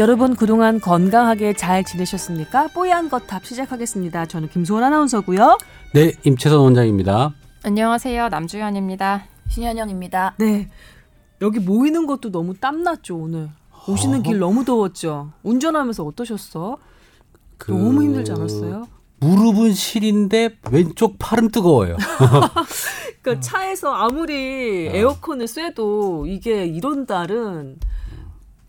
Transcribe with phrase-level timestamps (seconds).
[0.00, 2.68] 여러분 그동안 건강하게 잘 지내셨습니까?
[2.68, 4.24] 뽀얀 거탑 시작하겠습니다.
[4.24, 5.58] 저는 김소원 아나운서고요.
[5.92, 7.34] 네, 임채선 원장입니다.
[7.64, 8.30] 안녕하세요.
[8.30, 9.26] 남주현입니다.
[9.50, 10.36] 신현영입니다.
[10.38, 10.70] 네.
[11.42, 13.50] 여기 모이는 것도 너무 땀났죠, 오늘.
[13.86, 15.32] 오시는 길 너무 더웠죠.
[15.42, 16.78] 운전하면서 어떠셨어?
[17.58, 18.88] 그 너무 힘들지 않았어요?
[19.18, 21.98] 무릎은 시린데 왼쪽 팔은 뜨거워요.
[23.20, 24.96] 그러니까 차에서 아무리 어.
[24.96, 27.78] 에어컨을 쐬도 이게 이런 달은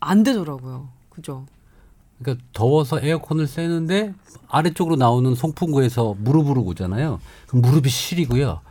[0.01, 0.90] 안 되더라고요.
[1.11, 1.45] 그죠?
[2.19, 4.13] 그러니까 더워서 에어컨을 쐬는데
[4.47, 7.19] 아래쪽으로 나오는 송풍구에서 무릎으로 오잖아요.
[7.47, 8.61] 그럼 무릎이 시리고요.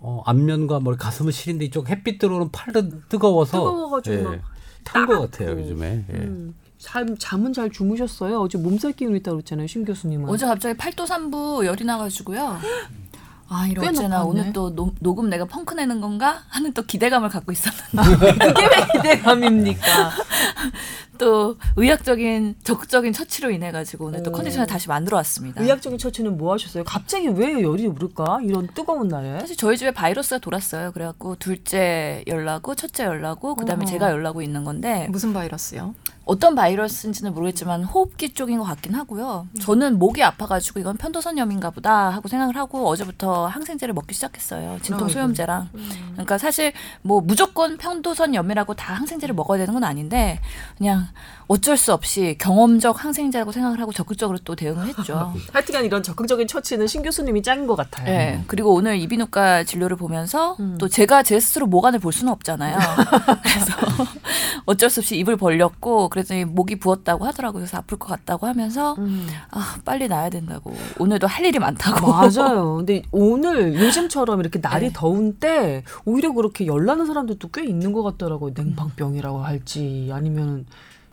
[0.00, 4.38] 어, 앞면과 머리 가슴은 시린데 이쪽 햇빛 들어오는 팔은 뜨거워서 뜨거워가지고 막
[4.84, 5.58] 탄것 같아요.
[5.58, 6.04] 요즘에.
[6.08, 6.14] 예.
[6.14, 8.40] 음, 잠, 잠은 잘 주무셨어요?
[8.40, 10.28] 어제 몸살 기운 있다고 그랬잖아요, 신 교수님은.
[10.28, 12.58] 어제 갑자기 8도 3부 열이 나가지고요.
[13.50, 14.24] 아꽤 이러잖아.
[14.24, 18.86] 오늘 또 노, 녹음 내가 펑크 내는 건가 하는 또 기대감을 갖고 있었는데 그게 왜
[18.92, 19.80] 기대감입니까?
[21.18, 24.32] 또 의학적인 적극적인 처치로 인해 가지고 오늘 또 오.
[24.32, 25.60] 컨디션을 다시 만들어 왔습니다.
[25.62, 26.84] 의학적인 처치는 뭐 하셨어요?
[26.84, 28.40] 갑자기 왜 열이 오를까?
[28.42, 29.40] 이런 뜨거운 날에.
[29.40, 30.92] 사실 저희 집에 바이러스가 돌았어요.
[30.92, 33.86] 그래갖고 둘째 열나고 첫째 열나고 그다음에 어.
[33.86, 35.94] 제가 열나고 있는 건데 무슨 바이러스요?
[36.24, 39.46] 어떤 바이러스인지는 모르겠지만 호흡기 쪽인 것 같긴 하고요.
[39.62, 44.78] 저는 목이 아파가지고 이건 편도선염인가 보다 하고 생각을 하고 어제부터 항생제를 먹기 시작했어요.
[44.82, 45.08] 진통.
[45.08, 45.70] 소염제랑.
[46.12, 50.38] 그러니까 사실 뭐 무조건 편도선염이라고 다 항생제를 먹어야 되는 건 아닌데
[50.76, 51.07] 그냥
[51.48, 55.34] 어쩔 수 없이 경험적 항생제라고 생각을 하고 적극적으로 또 대응을 했죠.
[55.52, 58.06] 하여튼간 이런 적극적인 처치는 신 교수님이 짠 것 같아요.
[58.06, 58.44] 네.
[58.46, 60.76] 그리고 오늘 이비인후과 진료를 보면서 음.
[60.78, 62.76] 또 제가 제 스스로 모관을 볼 수는 없잖아요.
[63.42, 63.72] 그래서
[64.66, 67.60] 어쩔 수 없이 입을 벌렸고 그랬더니 목이 부었다고 하더라고요.
[67.60, 69.26] 그래서 아플 것 같다고 하면서 음.
[69.50, 72.06] 아 빨리 나야 된다고 오늘도 할 일이 많다고.
[72.10, 72.76] 맞아요.
[72.76, 74.92] 근데 오늘 요즘처럼 이렇게 날이 네.
[74.94, 78.52] 더운 때 오히려 그렇게 열나는 사람들도 꽤 있는 것 같더라고요.
[78.54, 80.66] 냉방병이라고 할지 아니면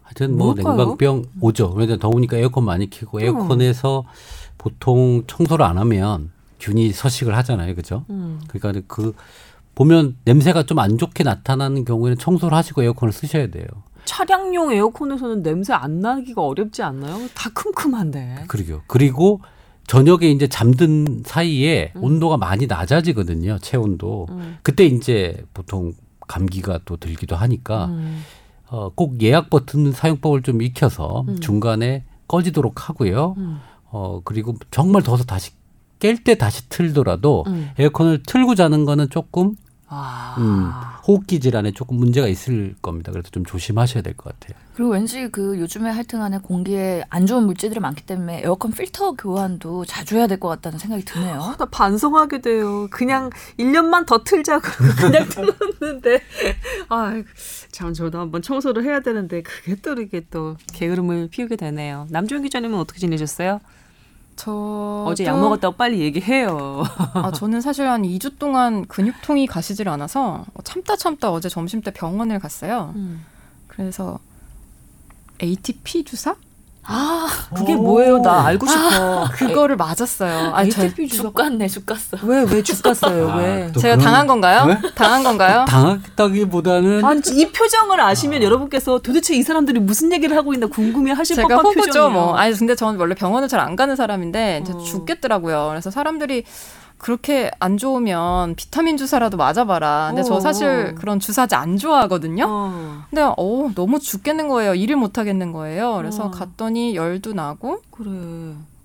[0.05, 0.75] 하여튼 뭐 뭘까요?
[0.77, 1.71] 냉방병 오죠.
[1.75, 4.05] 왜냐면 더우니까 에어컨 많이 켜고 에어컨에서
[4.57, 7.75] 보통 청소를 안 하면 균이 서식을 하잖아요.
[7.75, 8.05] 그죠?
[8.09, 8.39] 음.
[8.47, 9.13] 그러니까 그
[9.75, 13.65] 보면 냄새가 좀 안 좋게 나타나는 경우에는 청소를 하시고 에어컨을 쓰셔야 돼요.
[14.05, 17.27] 차량용 에어컨에서는 냄새 안 나기가 어렵지 않나요?
[17.33, 18.45] 다 큼큼한데.
[18.47, 18.83] 그러게요.
[18.87, 19.41] 그리고
[19.87, 22.03] 저녁에 이제 잠든 사이에 음.
[22.03, 23.57] 온도가 많이 낮아지거든요.
[23.61, 24.27] 체온도.
[24.29, 24.57] 음.
[24.61, 25.93] 그때 이제 보통
[26.27, 28.23] 감기가 또 들기도 하니까 음.
[28.75, 31.39] 어, 꼭 예약 버튼 사용법을 좀 익혀서 음.
[31.39, 33.35] 중간에 꺼지도록 하고요.
[33.37, 33.61] 음.
[33.85, 35.51] 어, 그리고 정말 더워서 다시
[35.99, 37.69] 깰 때 다시 틀더라도 음.
[37.79, 39.55] 에어컨을 틀고 자는 거는 조금
[39.87, 40.35] 아.
[40.39, 40.69] 음,
[41.07, 43.11] 호흡기 질환에 조금 문제가 있을 겁니다.
[43.11, 44.57] 그래서 좀 조심하셔야 될 것 같아요.
[44.73, 49.85] 그리고 왠지 그 요즘에 하여튼 간에 공기에 안 좋은 물질들이 많기 때문에 에어컨 필터 교환도
[49.85, 51.41] 자주 해야 될 것 같다는 생각이 드네요.
[51.41, 52.87] 아, 나 반성하게 돼요.
[52.89, 53.29] 그냥
[53.59, 56.21] 1년만 더 틀자 그러고 그냥 틀었는데
[56.89, 57.21] 아,
[57.71, 62.07] 참 저도 한번 청소를 해야 되는데 그게 또 이렇게 또 게으름을 피우게 되네요.
[62.09, 63.59] 남주현 기자님은 어떻게 지내셨어요?
[64.35, 66.83] 저 어제 약 먹었다고 빨리 얘기해요.
[67.13, 72.39] 아, 저는 사실 한 2주 동안 근육통이 가시질 않아서 참다 참다 어제 점심 때 병원을
[72.39, 72.93] 갔어요.
[73.67, 74.19] 그래서
[75.41, 76.35] ATP 주사?
[76.87, 78.19] 아 그게 뭐예요?
[78.21, 79.27] 나 알고 싶어.
[79.33, 80.51] 그거를 맞았어요.
[80.53, 82.17] 아니, 저, ATP 죽 갔네 죽 갔어.
[82.23, 83.29] 왜 왜죽 갔어요?
[83.31, 83.71] 아, 왜?
[83.73, 84.65] 또 제가 그런- 당한 건가요?
[84.67, 84.77] 왜?
[84.93, 85.65] 당한 건가요?
[85.69, 91.35] 당했다기보다는 아니, 이 표정을 아시면 여러분께서 도대체 이 사람들이 무슨 얘기를 하고 있나 궁금해 하실
[91.35, 92.09] 제가 법한 표정이에요.
[92.11, 92.35] 뭐.
[92.35, 94.77] 아니, 근데 저는 원래 병원을 잘 안 가는 사람인데, 어.
[94.83, 95.67] 죽겠더라고요.
[95.69, 96.43] 그래서 사람들이
[97.05, 100.07] 그렇게 안 좋으면 비타민 주사라도 맞아봐라.
[100.07, 100.23] 근데 어.
[100.23, 102.47] 저 사실 그런 주사제 안 좋아하거든요.
[102.49, 104.73] 어, 근데 어 너무 죽겠는 거예요.
[104.73, 105.97] 일을 못 하겠는 거예요.
[105.97, 106.31] 그래서 어.
[106.31, 108.09] 갔더니 열도 나고 그래.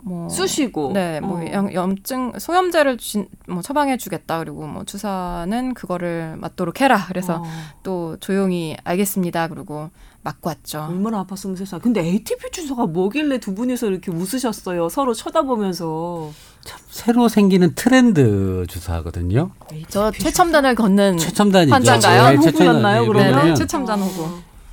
[0.03, 0.93] 뭐 쑤시고.
[0.93, 1.51] 네, 뭐 어.
[1.51, 4.39] 염, 염증 소염제를 주, 뭐 처방해 주겠다.
[4.41, 7.03] 그리고 뭐 주사는 그거를 맞도록 해라.
[7.09, 7.45] 그래서 어.
[7.83, 9.49] 또 조용히 알겠습니다.
[9.49, 9.89] 그리고
[10.21, 10.89] 맞고 왔죠.
[10.91, 11.81] 얼마나 아팠으면 세상.
[11.81, 14.91] 근데 ATP 주사가 뭐길래 두 분이서 이렇게 웃으셨어요.
[14.91, 16.31] 서로 쳐다보면서.
[16.89, 19.51] 새로 생기는 트렌드 주사거든요.
[19.89, 21.75] 저 최첨단을 걷는 최첨단이죠.
[21.75, 22.39] 환자인가요?
[22.39, 22.53] 네.
[22.53, 23.13] 그러면?
[23.13, 24.29] 네, 왜냐면 최첨단 호구.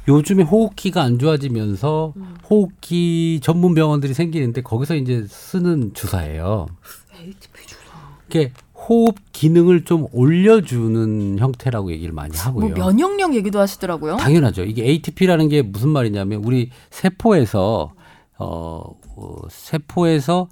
[0.07, 2.36] 요즘에 호흡기가 안 좋아지면서 음.
[2.50, 6.68] 호흡기 전문 병원들이 생기는데 거기서 이제 쓰는 주사예요.
[7.13, 7.81] ATP 주사.
[8.30, 12.69] 이게 호흡 기능을 좀 올려주는 형태라고 얘기를 많이 하고요.
[12.69, 14.18] 뭐 면역력 얘기도 하시더라고요.
[14.18, 14.63] 당연하죠.
[14.63, 17.92] 이게 ATP라는 게 무슨 말이냐면 우리 세포에서
[18.38, 18.84] 어,
[19.16, 20.48] 어 세포에서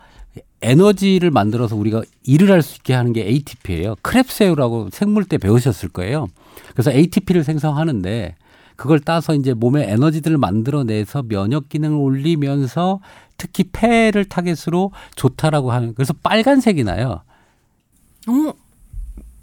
[0.61, 3.95] 에너지를 만들어서 우리가 일을 할 수 있게 하는 게 ATP예요.
[4.01, 6.27] 크랩새우라고 생물 때 배우셨을 거예요.
[6.73, 8.35] 그래서 ATP를 생성하는데
[8.75, 12.99] 그걸 따서 이제 몸에 에너지들을 만들어내서 면역 기능을 올리면서
[13.37, 17.21] 특히 폐를 타겟으로 좋다라고 하는 그래서 빨간색이 나요.
[18.27, 18.53] 어,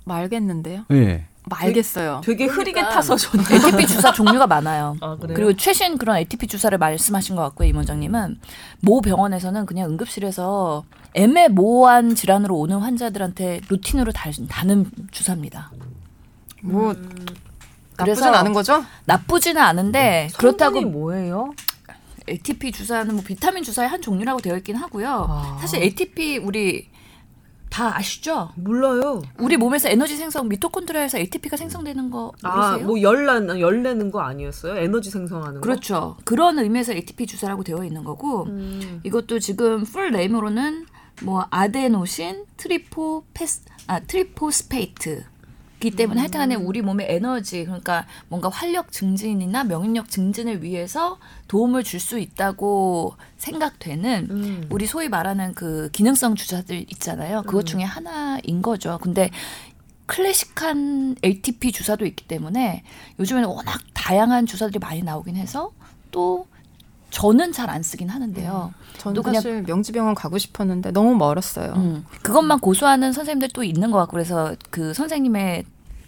[0.05, 0.85] 말겠는데요.
[0.93, 1.27] 예.
[1.45, 2.21] 말겠어요.
[2.25, 3.43] 되게 흐리게 그러니까 타서 좋네.
[3.51, 4.97] ATP 주사 종류가 많아요.
[5.03, 5.35] 아, 그래요?
[5.35, 8.41] 그리고 최신 그런 ATP 주사를 말씀하신 것 같고요, 임 원장님은
[8.81, 10.85] 모 병원에서는 그냥 응급실에서
[11.15, 15.73] 애매모호한 질환으로 오는 환자들한테 루틴으로 달, 다는 주사입니다.
[16.63, 16.95] 뭐
[17.97, 18.85] 그래서 나쁘진 않은 거죠?
[19.05, 21.53] 나쁘지는 않은데 그렇다고 그렇다고 뭐예요?
[22.29, 25.27] ATP 주사는 뭐 비타민 주사의 한 종류라고 되어 있긴 하고요.
[25.29, 25.59] 아.
[25.61, 26.89] 사실 ATP 우리
[27.73, 28.51] 다 아시죠?
[28.55, 29.23] 몰라요.
[29.39, 32.87] 우리 몸에서 에너지 생성 미토콘드리아에서 ATP가 생성되는 거 아, 모르세요?
[32.87, 34.77] 뭐 열난 열내는 거 아니었어요?
[34.77, 35.61] 에너지 생성하는 거.
[35.63, 36.19] 그렇죠.
[36.25, 39.01] 그런 의미에서 ATP 주사라고 되어 있는 거고 음.
[39.05, 40.85] 이것도 지금 full name으로는
[41.23, 45.25] 뭐 adenosine tripho phes 아 triphosphate
[45.83, 51.19] 기 때문에 하여튼 간에 우리 몸의 에너지 그러니까 뭔가 활력 증진이나 명령력 증진을 위해서
[51.49, 54.67] 도움을 줄 수 있다고 생각되는 음.
[54.71, 57.43] 우리 소위 말하는 그 기능성 주사들 있잖아요.
[57.43, 58.99] 그것 중에 하나인 거죠.
[59.01, 59.31] 근데
[60.07, 62.83] 클래식한 ATP 주사도 있기 때문에
[63.21, 65.71] 요즘에는 워낙 다양한 주사들이 많이 나오긴 해서
[66.11, 66.47] 또
[67.13, 68.73] 저는 잘 안 쓰긴 하는데요.
[68.99, 71.73] 저는 또 그냥- 사실 명지병원 가고 싶었는데 너무 멀었어요.
[71.77, 75.65] 음, 그것만 고수하는 선생님들 또 있는 것 같고 그래서 그 선생님의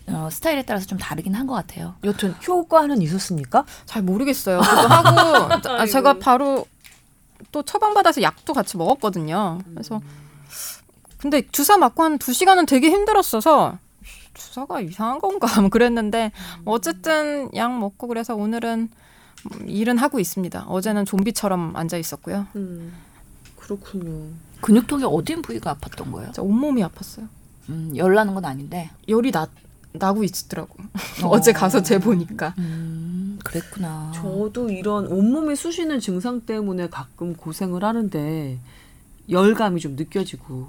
[0.08, 1.94] 어, 스타일에 따라서 좀 다르긴 한 것 같아요.
[2.04, 3.64] 여튼 효과는 있었습니까?
[3.86, 4.60] 잘 모르겠어요.
[4.60, 6.66] 그거 하고 아, 제가 바로
[7.52, 9.60] 또 처방받아서 약도 같이 먹었거든요.
[9.72, 10.00] 그래서
[11.18, 13.78] 근데 주사 맞고 한 두 시간은 되게 힘들었어서
[14.34, 16.32] 주사가 이상한 건가 뭐 그랬는데
[16.64, 19.03] 어쨌든 약 먹고 그래서 오늘은 음,
[19.66, 20.64] 일은 하고 있습니다.
[20.68, 22.46] 어제는 좀비처럼 앉아 있었고요.
[22.56, 22.92] 음.
[23.56, 24.28] 그렇군요.
[24.60, 26.26] 근육통이 어딘 부위가 아팠던 거예요?
[26.28, 27.28] 진짜 온몸이 아팠어요.
[27.70, 28.90] 음, 열 나는 건 아닌데.
[29.08, 29.46] 열이 나
[29.92, 30.74] 나고 있더라고.
[31.24, 32.54] 어 제 가서 재 보니까.
[32.58, 34.12] 음, 그랬구나.
[34.14, 38.58] 저도 이런 온몸이 쑤시는 증상 때문에 가끔 고생을 하는데
[39.30, 40.66] 열감이 좀 느껴지고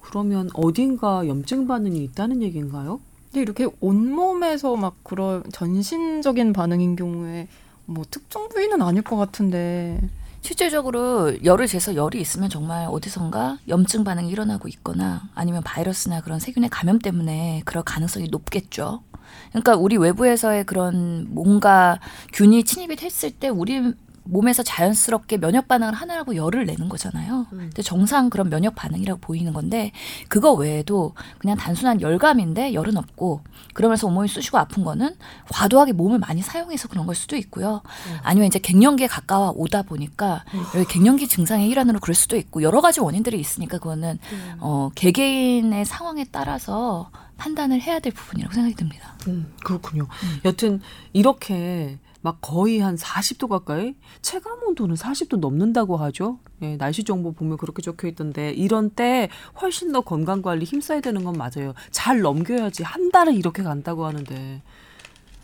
[0.00, 3.00] 그러면 어딘가 염증 반응이 있다는 얘기인가요?
[3.26, 7.48] 근데 이렇게 온몸에서 막 그런 전신적인 반응인 경우에
[7.86, 10.00] 뭐 특정 부위는 아닐 것 같은데
[10.40, 16.68] 실제적으로 열을 재서 열이 있으면 정말 어디선가 염증 반응이 일어나고 있거나 아니면 바이러스나 그런 세균의
[16.68, 19.02] 감염 때문에 그럴 가능성이 높겠죠.
[19.50, 21.98] 그러니까 우리 외부에서의 그런 뭔가
[22.34, 23.94] 균이 침입이 했을 때 우리
[24.24, 27.46] 몸에서 자연스럽게 면역 반응을 하느라고 열을 내는 거잖아요.
[27.50, 29.92] 근데 정상 그런 면역 반응이라고 보이는 건데
[30.28, 33.42] 그거 외에도 그냥 단순한 열감인데 열은 없고
[33.74, 35.14] 그러면서 온몸이 쑤시고 아픈 거는
[35.50, 37.82] 과도하게 몸을 많이 사용해서 그런 걸 수도 있고요.
[38.22, 40.44] 아니면 이제 갱년기에 가까워 오다 보니까
[40.74, 44.18] 여기 갱년기 증상의 일환으로 그럴 수도 있고 여러 가지 원인들이 있으니까 그거는
[44.58, 49.14] 어 개개인의 상황에 따라서 판단을 해야 될 부분이라고 생각이 듭니다.
[49.26, 50.06] 음, 그렇군요.
[50.44, 50.80] 여튼
[51.12, 56.38] 이렇게 막 거의 한 40도 가까이 체감 온도는 40도 넘는다고 하죠.
[56.62, 59.28] 예, 날씨 정보 보면 그렇게 적혀 있던데 이런 때
[59.60, 61.74] 훨씬 더 건강 관리 힘써야 되는 건 맞아요.
[61.90, 64.62] 잘 넘겨야지 한 달을 이렇게 간다고 하는데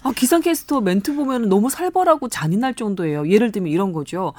[0.02, 3.28] 아, 기상캐스터 멘트 보면 너무 살벌하고 잔인할 정도예요.
[3.28, 4.32] 예를 들면 이런 거죠.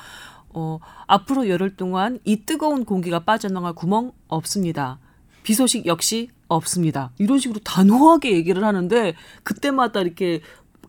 [0.49, 4.97] 어, 앞으로 열흘 동안 이 뜨거운 공기가 빠져나갈 구멍 없습니다.
[5.43, 7.11] 비 소식 역시 없습니다.
[7.17, 9.13] 이런 식으로 단호하게 얘기를 하는데
[9.43, 10.41] 그때마다 이렇게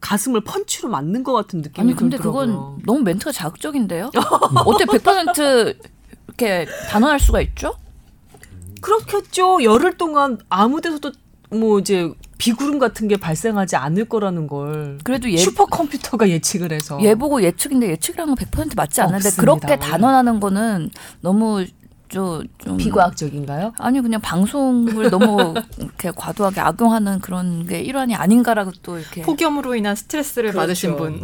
[0.03, 2.47] 가슴을 펀치로 맞는 것 같은 느낌이 아니 근데 들더라고요.
[2.47, 4.11] 그건 너무 멘트가 자극적인데요?
[4.67, 5.77] 어떻게 100%
[6.27, 7.75] 이렇게 단언할 수가 있죠?
[8.83, 9.63] 그렇겠죠.
[9.63, 11.13] 열흘 동안 아무 데서도
[11.51, 17.43] 뭐 이제 비구름 같은 게 발생하지 않을 거라는 걸 그래도 예, 슈퍼컴퓨터가 예측을 해서 예보고
[17.43, 19.41] 예측인데 예측이랑은 100% 맞지 않는데 없습니다.
[19.41, 21.65] 그렇게 단언하는 거는 너무
[22.13, 23.73] 좀, 좀 비과학적인가요?
[23.79, 29.97] 아니 그냥 방송을 너무 이렇게 과도하게 악용하는 그런 게 일환이 아닌가라고 또 이렇게 폭염으로 인한
[29.97, 31.19] 스트레스를 받으신 그렇죠.
[31.19, 31.23] 분.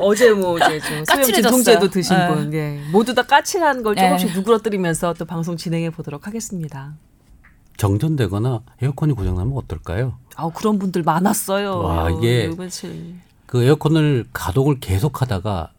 [0.00, 1.42] 어제 뭐 이제 좀 소염 까칠해졌어요.
[1.42, 2.28] 진통제도 드신 네.
[2.28, 2.80] 분, 예.
[2.90, 4.34] 모두 다 까칠한 걸 조금씩 네.
[4.34, 6.94] 누그러뜨리면서 또 방송 진행해 보도록 하겠습니다.
[7.76, 10.18] 정전되거나 에어컨이 고장나면 어떨까요?
[10.36, 11.78] 아 그런 분들 많았어요.
[11.78, 12.50] 와, 이게-.
[13.44, 15.72] 그 에어컨을 가동을 계속하다가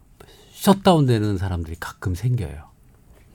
[0.54, 2.67] 셧다운되는 사람들이 가끔 생겨요.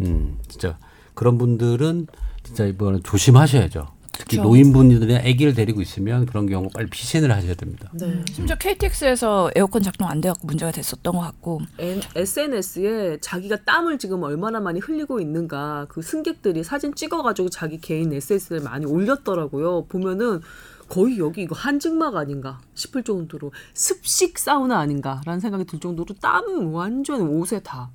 [0.03, 0.77] 음, 진짜
[1.13, 2.07] 그런 분들은
[2.43, 3.87] 진짜 이번에 조심하셔야죠.
[4.15, 4.47] 특히 그렇죠.
[4.47, 7.89] 노인분들이나 아기를 데리고 있으면 그런 경우 빨리 피신을 하셔야 됩니다.
[7.93, 8.23] 네.
[8.31, 11.61] 심지어 KTX에서 에어컨 작동 안 돼갖고 문제가 됐었던 것 같고
[12.15, 18.59] SNS에 자기가 땀을 지금 얼마나 많이 흘리고 있는가 그 승객들이 사진 찍어가지고 자기 개인 SNS에
[18.59, 19.85] 많이 올렸더라고요.
[19.85, 20.41] 보면은
[20.89, 27.21] 거의 여기 이거 한증막 아닌가 싶을 정도로 습식 사우나 아닌가라는 생각이 들 정도로 땀 완전
[27.21, 27.89] 옷에 다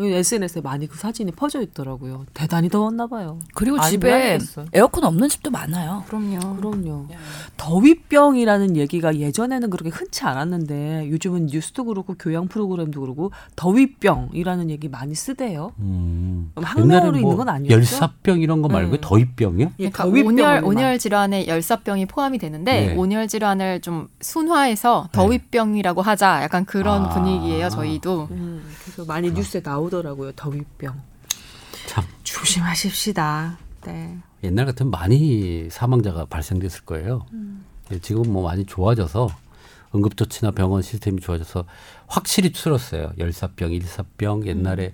[0.00, 2.24] SNS에 많이 그 사진이 퍼져 있더라고요.
[2.34, 3.38] 대단히 더웠나 봐요.
[3.54, 4.38] 그리고 안 집에.
[4.72, 6.04] 에어컨 없는 집도 많아요.
[6.06, 6.56] 그럼요.
[6.56, 7.06] 그럼요.
[7.56, 15.14] 더위병이라는 얘기가 예전에는 그렇게 흔치 않았는데 요즘은 뉴스도 그렇고 교양 프로그램도 그렇고 더위병이라는 얘기 많이
[15.14, 15.72] 쓰대요.
[15.80, 16.50] 음.
[16.54, 17.74] 그럼 항명으로 옛날엔 있는 건 아니었죠?
[17.74, 18.98] 열사병 이런 거 말고 네.
[19.00, 19.72] 더위병이요?
[19.80, 22.94] 예, 그러니까 온열 막- 온열 질환에 열사병이 포함이 되는데 네.
[22.96, 27.08] 온열 질환을 좀 순화해서 더위병이라고 하자 약간 그런 아.
[27.08, 30.32] 분위기예요 저희도 음, 그래서 많이 뉴스에 나오 더라고요.
[30.32, 30.94] 더위병.
[31.86, 33.58] 참 조심하십시다.
[33.86, 34.18] 네.
[34.44, 37.26] 옛날 같으면 많이 사망자가 발생됐을 거예요.
[37.92, 39.28] 예, 지금 뭐 많이 좋아져서
[39.94, 41.64] 응급조치나 병원 시스템이 좋아져서
[42.06, 43.12] 확실히 줄었어요.
[43.18, 44.92] 열사병, 일사병 옛날에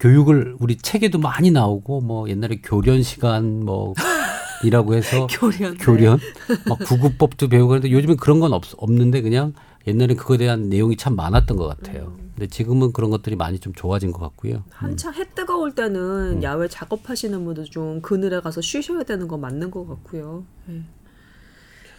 [0.00, 3.94] 교육을 우리 책에도 많이 나오고 뭐 옛날에 교련 시간 뭐
[4.64, 5.76] 이라고 해서 교련.
[5.76, 5.84] 네.
[5.84, 6.18] 교련
[6.66, 9.52] 막 구급법도 배우고 그런데 요즘엔 그런 건 없, 없는데 그냥
[9.86, 12.16] 옛날에 그거에 대한 내용이 참 많았던 것 같아요.
[12.34, 14.64] 근데 지금은 그런 것들이 많이 좀 좋아진 것 같고요.
[14.70, 15.74] 한창 해 뜨거울 음.
[15.74, 20.44] 때는 야외 작업하시는 분들 좀 그늘에 가서 쉬셔야 되는 거 맞는 것 같고요.
[20.70, 20.82] 예.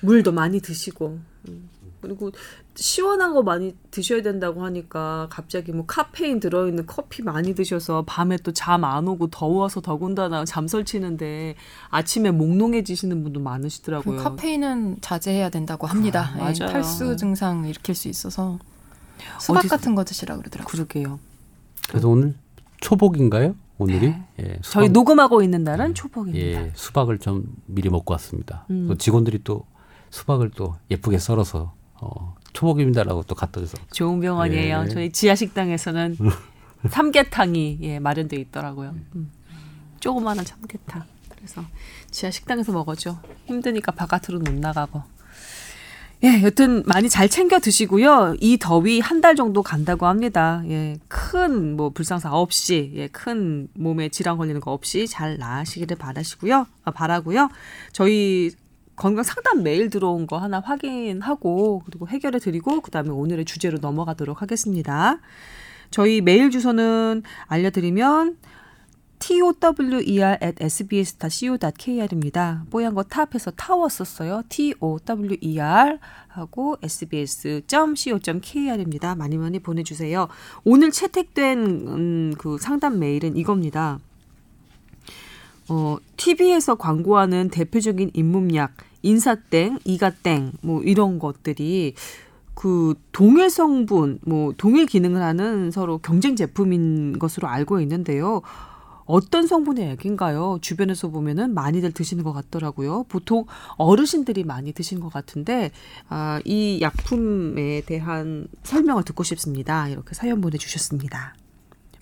[0.02, 1.70] 물도 많이 드시고 음.
[2.02, 2.32] 그리고
[2.76, 8.52] 시원한 거 많이 드셔야 된다고 하니까 갑자기 뭐 카페인 들어있는 커피 많이 드셔서 밤에 또
[8.52, 11.56] 잠 안 오고 더워서 더군다나 잠 설 치는데
[11.90, 14.18] 아침에 몽롱해지시는 분도 그 많으시더라고요.
[14.22, 16.32] 카페인은 자제해야 된다고 합니다.
[16.34, 16.72] 아, 예, 맞아요.
[16.74, 18.60] 탈수 증상 일으킬 수 있어서
[19.40, 20.72] 수박 어디- 같은 거 드시라 그러더라고요.
[20.72, 21.20] 그러게요.
[21.90, 22.36] 그래서 오늘
[22.82, 23.56] 초복인가요?
[23.78, 24.16] 오늘이?
[24.40, 26.46] 예, 저희 수박- 녹음하고 있는 날은 초복입니다.
[26.66, 28.66] 예, 수박을 좀 미리 먹고 왔습니다.
[28.70, 28.88] 음.
[28.88, 29.66] 또 직원들이 또
[30.12, 34.84] 수박을 또 예쁘게 썰어서 어, 초복입니다라고 또 갖다 줘서 좋은 병원이에요.
[34.86, 34.90] 예.
[34.90, 36.18] 저희 지하 식당에서는
[36.90, 38.96] 삼계탕이 예, 마련돼 있더라고요.
[39.16, 39.32] 음.
[40.00, 41.04] 조그마한 삼계탕.
[41.36, 41.64] 그래서
[42.12, 43.20] 지하 식당에서 먹어죠.
[43.46, 45.02] 힘드니까 바깥으로 못 나가고.
[46.26, 48.36] 예, 여튼 많이 잘 챙겨 드시고요.
[48.42, 50.64] 이 더위 한 달 정도 간다고 합니다.
[50.68, 56.66] 예, 큰 뭐 불상사 없이, 예, 큰 몸에 질환 걸리는 거 없이 잘 나으시기를 바라시고요.
[56.84, 57.50] 아, 바라고요.
[57.92, 58.52] 저희
[58.96, 65.20] 건강 상담 메일 들어온 거 하나 확인하고 그리고 해결해 드리고 그다음에 오늘의 주제로 넘어가도록 하겠습니다.
[65.92, 68.38] 저희 메일 주소는 알려드리면
[69.20, 69.54] tower
[70.44, 72.66] at sbs.co.kr입니다.
[72.70, 74.44] 뽀얀거탑에서 타워 썼어요.
[74.50, 79.16] tower 하고 sbs.co.kr입니다.
[79.16, 80.28] 많이 많이 보내주세요.
[80.64, 84.00] 오늘 채택된 음, 그 상담 메일은 이겁니다.
[85.68, 91.96] 어, TV에서 광고하는 대표적인 잇몸약, 인사땡, 이가땡, 뭐 이런 것들이
[92.54, 98.42] 그 동일 성분, 뭐 동일 기능을 하는 서로 경쟁 제품인 것으로 알고 있는데요.
[99.06, 100.58] 어떤 성분의 약인가요?
[100.62, 103.06] 주변에서 보면은 많이들 드시는 것 같더라고요.
[103.08, 103.46] 보통
[103.78, 105.72] 어르신들이 많이 드시는 것 같은데
[106.10, 109.88] 아, 이 약품에 대한 설명을 듣고 싶습니다.
[109.90, 111.36] 이렇게 사연 보내주셨습니다.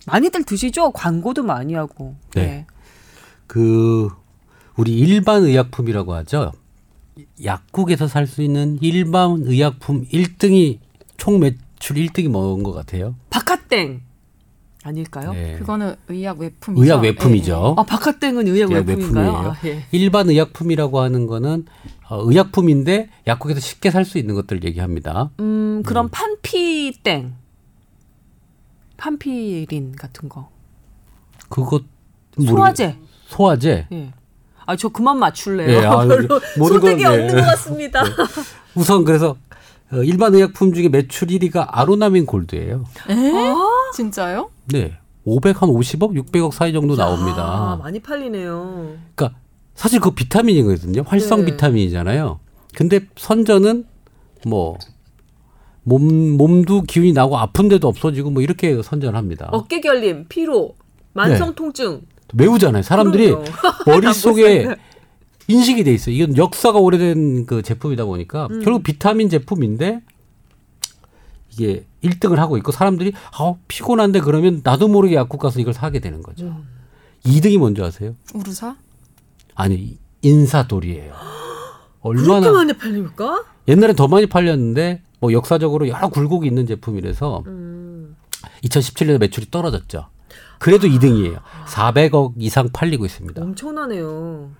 [0.06, 0.90] 많이들 드시죠?
[0.92, 2.14] 광고도 많이 하고.
[2.34, 2.66] 네.
[3.46, 4.08] 그
[4.76, 6.52] 우리 일반 의약품이라고 하죠.
[7.44, 10.78] 약국에서 살 수 있는 일반 의약품 1등이
[11.16, 13.14] 총 매출 1등이 먹은 것 같아요.
[13.30, 14.00] 바카땡
[14.84, 15.32] 아닐까요?
[15.32, 15.56] 네.
[15.58, 16.82] 그거는 의약 외품이죠.
[16.84, 17.74] 의약 외품이죠.
[17.78, 19.26] 아 바카땡은 의약 의약 외품인가요?
[19.32, 19.50] 외품이에요.
[19.52, 19.84] 아, 예.
[19.92, 21.64] 일반 의약품이라고 하는 거는
[22.10, 25.30] 어, 의약품인데 약국에서 쉽게 살 수 있는 것들을 얘기합니다.
[25.40, 27.34] 음 그럼 판피땡,
[28.98, 30.50] 판피린 같은 거,
[31.48, 31.82] 그것
[32.46, 32.96] 소화제.
[33.26, 33.86] 소화제.
[33.90, 34.12] 예.
[34.66, 35.78] 아 저 그만 맞출래요.
[35.78, 37.04] 예, 아, 별로 소득이 건, 네.
[37.06, 38.02] 없는 것 같습니다.
[38.74, 39.36] 우선 그래서
[39.92, 42.84] 어, 일반 의약품 중에 매출 1위가 아로나민 골드예요.
[43.10, 43.14] 에?
[43.34, 43.56] 아,
[43.94, 44.50] 진짜요?
[44.66, 44.98] 네.
[45.24, 47.78] 500 한 50억, 600억 사이 정도 아, 나옵니다.
[47.82, 48.96] 많이 팔리네요.
[49.14, 49.38] 그러니까
[49.74, 51.02] 사실 그 비타민이거든요.
[51.06, 51.52] 활성 네.
[51.52, 52.40] 비타민이잖아요.
[52.74, 53.84] 근데 선전은
[54.46, 54.78] 뭐
[55.82, 59.48] 몸, 몸도 기운이 나고 아픈 데도 없어지고 뭐 이렇게 선전합니다.
[59.52, 60.74] 어깨 결림, 피로,
[61.12, 62.02] 만성 통증.
[62.34, 62.82] 매우잖아요.
[62.82, 63.44] 사람들이 그럼요.
[63.86, 64.74] 머릿속에
[65.46, 66.14] 인식이 돼 있어요.
[66.14, 68.62] 이건 역사가 오래된 그 제품이다 보니까 음.
[68.62, 70.00] 결국 비타민 제품인데
[71.52, 76.22] 이게 1등을 하고 있고 사람들이 아, 피곤한데 그러면 나도 모르게 약국 가서 이걸 사게 되는
[76.22, 76.46] 거죠.
[76.46, 76.68] 음.
[77.24, 78.14] 2등이 뭔지 아세요?
[78.34, 78.76] 우루사?
[79.54, 81.12] 아니 인사돌이에요.
[82.02, 83.44] 그렇게 얼마나 많이 팔립니까?
[83.68, 88.16] 옛날에 더 많이 팔렸는데 뭐 역사적으로 여러 굴곡이 있는 제품이라서 음.
[88.64, 90.08] 2017년에 매출이 떨어졌죠.
[90.58, 91.40] 그래도 2등이에요.
[91.66, 93.42] 400억 이상 팔리고 있습니다.
[93.42, 94.50] 엄청나네요.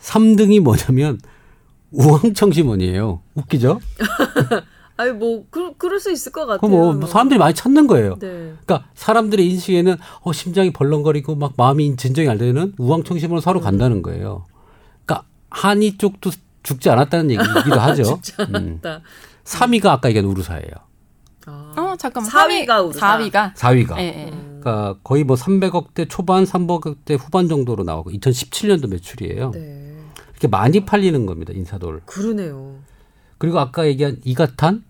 [0.00, 1.18] 3등이 뭐냐면
[1.90, 3.22] 우황청심원이에요.
[3.34, 3.80] 웃기죠?
[4.96, 6.70] 아니 뭐 그, 그럴 수 있을 것그 같아요.
[6.92, 8.16] 뭐 사람들이 많이 찾는 거예요.
[8.20, 8.54] 네.
[8.64, 14.46] 그러니까 사람들의 인식에는 어, 심장이 벌렁거리고 막 마음이 진정이 안 되는 우황청심원을 사러 간다는 거예요.
[15.04, 16.30] 그러니까 한의 쪽도
[16.62, 18.02] 죽지 않았다는 얘기기도 하죠.
[18.04, 18.54] 죽지 음.
[18.54, 19.00] 않았다.
[19.44, 20.70] 3위가 아까 얘기한 우루사예요.
[21.46, 21.74] 아.
[21.76, 22.30] 어 잠깐만.
[22.30, 23.18] 사위가 우루사.
[23.18, 23.54] 4위가.
[23.54, 23.98] 4위가.
[23.98, 24.30] 예, 예.
[24.32, 24.60] 음.
[24.62, 29.50] 그러니까 거의 뭐 300억대 초반, 300억대 후반 정도로 나오고 2017년도 매출이에요.
[29.50, 29.96] 네.
[30.30, 31.52] 이렇게 많이 팔리는 겁니다.
[31.54, 32.02] 인사돌.
[32.06, 32.76] 그러네요.
[33.44, 34.84] 그리고 아까 얘기한 이가탄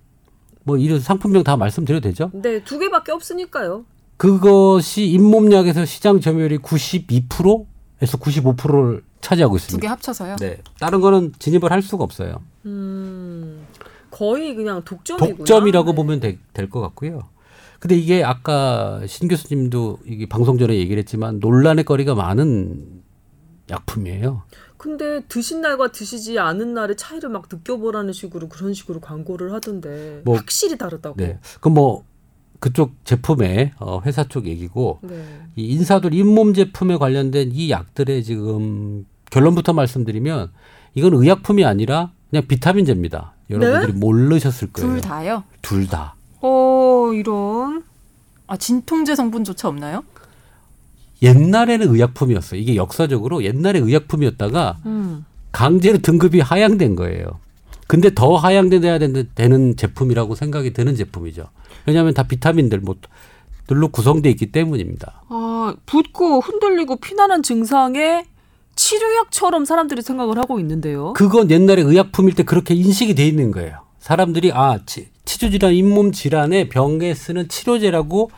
[0.63, 2.31] 뭐 이런 상품명 다 말씀드려도 되죠?
[2.33, 3.85] 네, 두 개밖에 없으니까요.
[4.17, 9.91] 그것이 잇몸약에서 시장 점유율이 92%에서 95%를 차지하고 두개 있습니다.
[9.91, 10.37] 합쳐서요.
[10.37, 10.59] 네.
[10.79, 12.41] 다른 거는 진입을 할 수가 없어요.
[12.67, 13.67] 음,
[14.11, 15.37] 거의 그냥 독점이구나.
[15.39, 15.97] 독점이라고 네.
[15.97, 17.23] 보면 될 것 같고요.
[17.81, 23.03] 근데 이게 아까 신 교수님도 이게 방송 전에 얘기를 했지만 논란의 거리가 많은
[23.71, 24.43] 약품이에요.
[24.85, 30.37] 근데 드신 날과 드시지 않은 날의 차이를 막 느껴보라는 식으로 그런 식으로 광고를 하던데 뭐,
[30.37, 31.17] 확실히 다르다고.
[31.17, 31.39] 네.
[31.61, 32.05] 그럼 뭐
[32.61, 35.25] 그쪽 제품의 어, 회사 쪽 얘기고 네.
[35.57, 40.53] 이 인사돌 잇몸 제품에 관련된 이 약들의 지금 결론부터 말씀드리면
[40.93, 43.33] 이건 의약품이 아니라 그냥 비타민제입니다.
[43.49, 44.91] 여러분들이 모르셨을 거예요.
[44.91, 45.45] 둘 다요.
[45.63, 46.15] 둘 다.
[46.43, 47.85] 어, 이런.
[48.47, 50.05] 아 진통제 성분조차 없나요?
[51.25, 52.61] 옛날에는 의약품이었어요.
[52.61, 55.25] 이게 역사적으로 옛날에 의약품이었다가 음.
[55.53, 57.41] 강제로 등급이 하향된 거예요.
[57.87, 61.49] 근데 더 하향돼야 되는, 되는 제품이라고 생각이 드는 제품이죠.
[61.87, 62.97] 왜냐하면 다 비타민들 뭐
[63.67, 65.23] 들로 구성돼 있기 때문입니다.
[65.29, 68.25] 아, 붓고 흔들리고 피나는 증상에
[68.77, 71.13] 치료약처럼 사람들이 생각을 하고 있는데요.
[71.15, 73.79] 그건 옛날에 의약품일 때 그렇게 인식이 돼 있는 거예요.
[74.01, 78.31] 사람들이 아 치, 치주 질환, 잇몸 질환의 병에 쓰는 치료제라고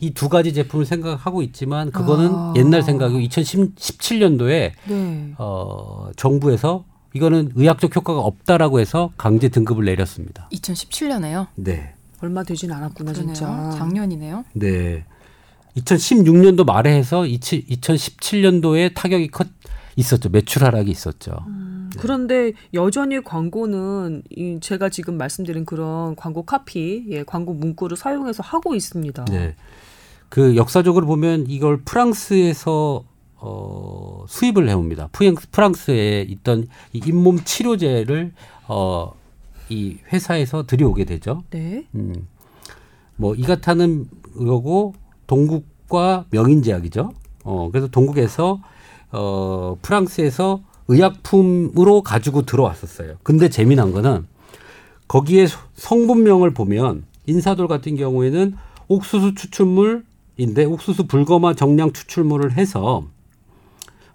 [0.00, 2.54] 이 두 가지 제품을 생각하고 있지만 그거는 아.
[2.56, 5.34] 옛날 생각이고 2017년도에 네.
[5.38, 10.48] 어, 정부에서 이거는 의학적 효과가 없다라고 해서 강제 등급을 내렸습니다.
[10.52, 11.48] 2017년에요.
[11.56, 11.94] 네.
[12.20, 13.34] 얼마 되진 않았구나 그러네요.
[13.34, 13.70] 진짜.
[13.76, 14.44] 작년이네요.
[14.54, 15.04] 네.
[15.76, 19.48] 2016년도 말에 해서 2017년도에 타격이 컸
[19.96, 20.28] 있었죠.
[20.28, 21.32] 매출 하락이 있었죠.
[21.98, 28.76] 그런데 여전히 광고는 이 제가 지금 말씀드린 그런 광고 카피, 예, 광고 문구를 사용해서 하고
[28.76, 29.24] 있습니다.
[29.24, 29.56] 네.
[30.28, 33.04] 그 역사적으로 보면 이걸 프랑스에서
[33.40, 35.08] 어, 수입을 해옵니다.
[35.12, 38.32] 프랑스, 프랑스에 있던 이 잇몸 치료제를
[38.66, 39.12] 어,
[39.68, 41.42] 이 회사에서 들여오게 되죠.
[41.50, 41.86] 네.
[41.94, 42.26] 음.
[43.16, 44.06] 뭐 이가타는
[44.36, 44.94] 그거고
[45.26, 47.12] 동국과 명인제약이죠.
[47.44, 48.60] 어, 그래서 동국에서
[49.12, 53.16] 어, 프랑스에서 의약품으로 가지고 들어왔었어요.
[53.22, 54.26] 근데 재미난 거는
[55.06, 58.56] 거기에 소- 성분명을 보면 인사돌 같은 경우에는
[58.88, 60.04] 옥수수 추출물
[60.38, 63.04] 인데 옥수수 불검화 정량 추출물을 해서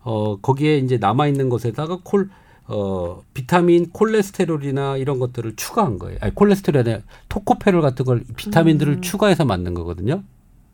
[0.02, 2.30] 어 거기에 이제 남아 있는 것에다가 콜
[2.66, 6.18] 어, 비타민, 콜레스테롤이나 이런 것들을 추가한 거예요.
[6.22, 10.24] 아니, 콜레스테롤이 아니라 토코페롤 같은 걸 비타민들을 추가해서 만든 거거든요.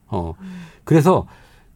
[0.08, 0.36] 어.
[0.84, 1.28] 그래서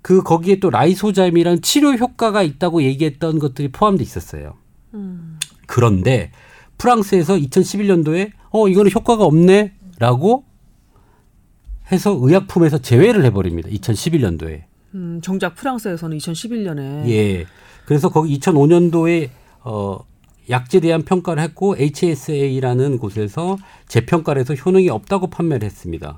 [0.04, 4.54] 그 거기에 또 라이소자임이라는 치료 효과가 있다고 얘기했던 것들이 포함돼 있었어요.
[4.94, 5.40] 음.
[5.66, 6.32] 그런데
[6.78, 10.44] 프랑스에서 2011년도에 어 이거는 효과가 없네라고
[11.92, 13.70] 해서 의약품에서 제외를 해버립니다.
[13.70, 14.64] 2011년도에.
[14.96, 17.46] 음, 정작 프랑스에서는 2011년에 예.
[17.86, 19.30] 그래서 거기 2005년도에
[19.64, 20.00] 어
[20.50, 26.18] 약제에 대한 평가를 했고 HSA라는 곳에서 재평가를 해서 효능이 없다고 판매를 했습니다.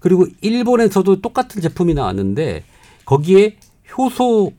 [0.00, 2.64] 그리고 일본에서도 똑같은 제품이 나왔는데
[3.04, 3.56] 거기에
[3.96, 4.52] 효소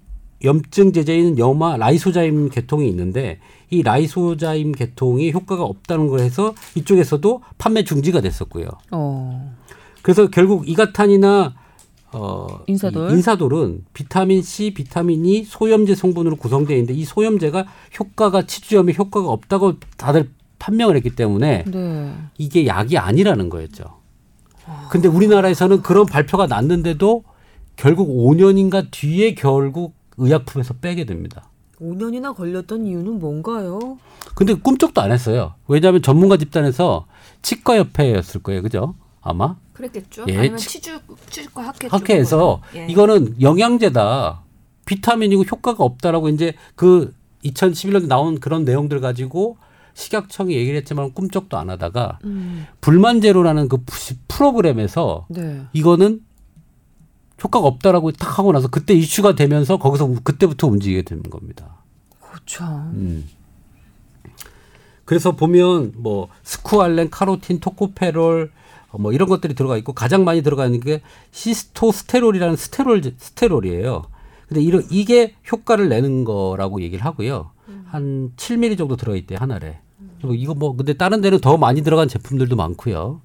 [0.43, 7.83] 염증 제제인 염화 라이소자임 계통이 있는데 이 라이소자임 계통이 효과가 없다는 걸 해서 이쪽에서도 판매
[7.83, 8.67] 중지가 됐었고요.
[8.91, 9.48] 어.
[10.09, 11.53] 그래서 결국 이가탄이나
[12.13, 13.11] 어, 인사돌.
[13.11, 17.65] 이 인사돌은 비타민 C, 비타민 E, 소염제 성분으로 구성되어 있는데 이 소염제가
[17.99, 22.15] 효과가 치주염에 효과가 없다고 다들 판명을 했기 때문에 네.
[22.39, 23.83] 이게 약이 아니라는 거였죠.
[24.89, 27.23] 근데 우리나라에서는 그런 발표가 났는데도
[27.75, 31.51] 결국 5년인가 뒤에 결국 의약품에서 빼게 됩니다.
[31.79, 33.99] 5년이나 걸렸던 이유는 뭔가요?
[34.33, 35.53] 근데 꿈쩍도 안 했어요.
[35.67, 37.05] 왜냐하면 전문가 집단에서
[37.43, 38.63] 치과협회였을 거예요.
[38.63, 38.95] 그죠?
[39.21, 39.55] 아마.
[39.83, 40.25] 그랬겠죠.
[40.27, 42.61] 예, 아니면 치- 치주 치과 학회 학회에서.
[42.75, 42.85] 예.
[42.89, 44.43] 이거는 영양제다.
[44.85, 47.13] 비타민이고 효과가 없다라고 이제 그
[47.45, 49.57] 2011년에 나온 그런 내용들 가지고
[49.93, 52.65] 식약청이 얘기를 했지만 꿈쩍도 안 하다가 음.
[52.81, 53.77] 불만제로라는 그
[54.27, 55.61] 프로그램에서 네.
[55.73, 56.21] 이거는
[57.41, 61.77] 효과가 없다라고 딱 하고 나서 그때 이슈가 되면서 거기서 우- 그때부터 움직이게 되는 겁니다.
[62.19, 62.65] 그렇죠.
[62.65, 63.27] 음.
[65.05, 68.58] 그래서 보면 뭐 스쿠알렌, 카로틴, 토코페롤 어,
[68.97, 74.03] 뭐 이런 것들이 들어가 있고 가장 많이 들어가 있는 게 시스토스테롤이라는 스테롤 스테롤이에요.
[74.47, 77.51] 근데 이런 이게 효과를 내는 거라고 얘기를 하고요.
[77.85, 79.79] 한 7mm 정도 들어 있대 한 알에.
[80.17, 83.21] 그리고 이거 뭐 근데 다른 데는 더 많이 들어간 제품들도 많고요.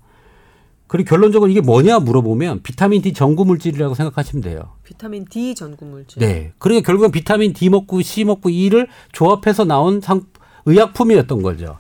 [0.87, 4.73] 그리고 결론적으로 이게 뭐냐 물어보면 비타민 D 전구 물질이라고 생각하시면 돼요.
[4.83, 6.21] 비타민 D 전구 물질.
[6.21, 6.53] 네.
[6.59, 10.27] 그러니까 결국은 비타민 D 먹고 C 먹고 E를 조합해서 나온 상,
[10.67, 11.79] 의약품이었던 거죠.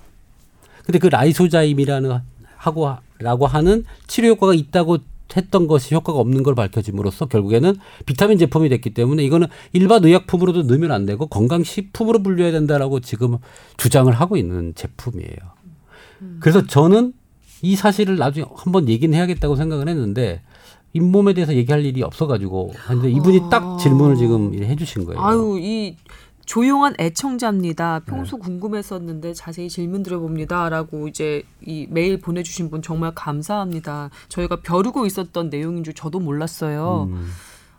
[0.85, 2.19] 근데 그 라이소자임이라는
[2.57, 4.99] 하고 라고 하는 치료 효과가 있다고
[5.37, 10.93] 했던 것이 효과가 없는 걸 밝혀짐으로써 결국에는 비타민 제품이 됐기 때문에 이거는 일반 의약품으로도 넣으면
[10.93, 13.39] 안 되고 건강식품으로 분류해야 된다라고 지금
[13.77, 15.37] 주장을 하고 있는 제품이에요.
[16.41, 17.13] 그래서 저는
[17.63, 20.43] 이 사실을 나중에 한번 얘기는 해야겠다고 생각을 했는데
[20.93, 25.21] 잇몸에 대해서 얘기할 일이 없어가지고 근데 이분이 딱 질문을 지금 해주신 거예요.
[25.21, 25.97] 아유 이
[26.47, 28.01] 조용한 애청자입니다.
[28.07, 34.11] 평소 궁금했었는데 자세히 질문 드려봅니다라고 이제 이 메일 보내주신 분 정말 감사합니다.
[34.29, 37.09] 저희가 벼르고 있었던 내용인 줄 저도 몰랐어요.
[37.11, 37.29] 음.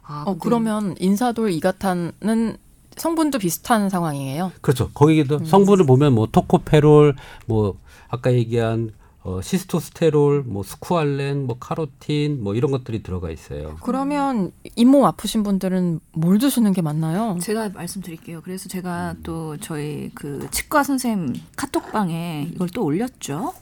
[0.03, 2.57] 아, 어, 근데 그러면 인사돌 이가탄은
[2.95, 4.51] 성분도 비슷한 상황이에요.
[4.61, 4.89] 그렇죠.
[4.93, 8.91] 거기도 성분을 보면 뭐 토코페롤, 뭐 아까 얘기한
[9.25, 13.75] 어, 시스토스테롤, 뭐 스쿠알렌, 뭐 카로틴, 뭐 이런 것들이 들어가 있어요.
[13.81, 17.35] 그러면 잇몸 아프신 분들은 뭘 드시는 게 맞나요?
[17.41, 18.41] 제가 말씀드릴게요.
[18.43, 23.53] 그래서 제가 또 저희 그 치과 선생님 카톡방에 이걸 또 올렸죠.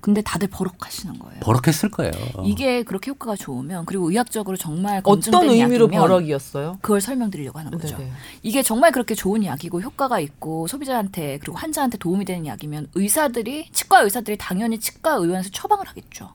[0.00, 1.40] 근데 다들 버럭하시는 거예요.
[1.40, 2.10] 버럭했을 거예요.
[2.44, 6.78] 이게 그렇게 효과가 좋으면 그리고 의학적으로 정말 어떤 의미로 버럭이었어요?
[6.82, 7.96] 그걸 설명드리려고 하는 거죠.
[7.96, 8.10] 네네.
[8.42, 14.00] 이게 정말 그렇게 좋은 약이고 효과가 있고 소비자한테 그리고 환자한테 도움이 되는 약이면 의사들이 치과
[14.02, 16.30] 의사들이 당연히 치과 의원에서 처방을 하겠죠.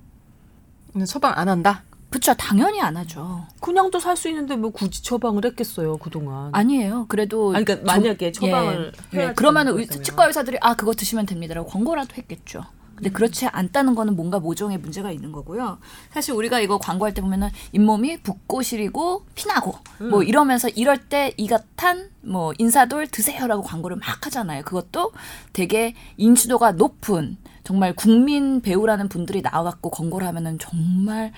[1.06, 1.84] 처방 안 한다.
[2.10, 2.34] 그렇죠.
[2.36, 3.46] 당연히 안 하죠.
[3.60, 6.50] 그냥도 살 수 있는데 뭐 굳이 처방을 했겠어요 그 동안.
[6.54, 7.06] 아니에요.
[7.10, 9.18] 그래도 아니, 그러니까 만약에 점- 처방을 예.
[9.18, 9.88] 네, 그러면 의.
[9.88, 12.64] 치과 의사들이 아 그거 드시면 됩니다라고 광고라도 했겠죠.
[12.98, 15.78] 근데 그렇지 않다는 거는 뭔가 모종의 문제가 있는 거고요.
[16.12, 19.76] 사실 우리가 이거 광고할 때 보면은 잇몸이 붓고 시리고 피나고
[20.10, 24.64] 뭐 이러면서 이럴 때 이같한 뭐 인사돌 드세요라고 광고를 막 하잖아요.
[24.64, 25.12] 그것도
[25.54, 31.32] 되게 인지도가 높은 정말 국민 배우라는 분들이 나와갖고 광고를 하면은 정말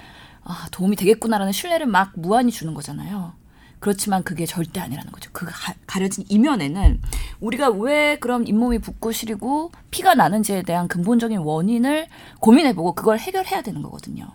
[0.44, 3.34] 아, 도움이 되겠구나라는 신뢰를 막 무한히 주는 거잖아요.
[3.80, 5.30] 그렇지만 그게 절대 아니라는 거죠.
[5.32, 7.02] 그 가, 가려진 이면에는
[7.40, 12.08] 우리가 왜 그럼 잇몸이 붓고 시리고 피가 나는지에 대한 근본적인 원인을
[12.40, 14.28] 고민해보고 그걸 해결해야 되는 거거든요.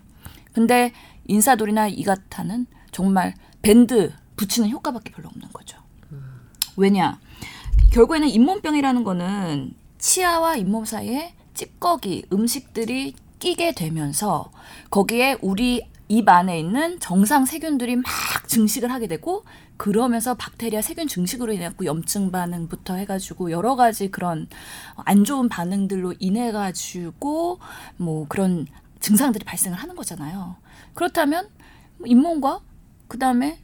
[0.53, 0.93] 근데
[1.27, 5.79] 인사돌이나 이가타는 정말 밴드 붙이는 효과밖에 별로 없는 거죠.
[6.77, 7.19] 왜냐?
[7.93, 14.51] 결국에는 잇몸병이라는 거는 치아와 잇몸 사이에 찌꺼기, 음식들이 끼게 되면서
[14.91, 18.05] 거기에 우리 입 안에 있는 정상 세균들이 막
[18.47, 19.45] 증식을 하게 되고
[19.77, 24.47] 그러면서 박테리아 세균 증식으로 인해 갖고 염증 반응부터 해가지고 여러 가지 그런
[24.97, 27.59] 안 좋은 반응들로 인해 가지고
[27.97, 28.67] 뭐 그런
[29.01, 30.57] 증상들이 발생을 하는 거잖아요.
[30.95, 31.49] 그렇다면
[31.99, 32.61] 뭐 잇몸과
[33.09, 33.59] 그 다음에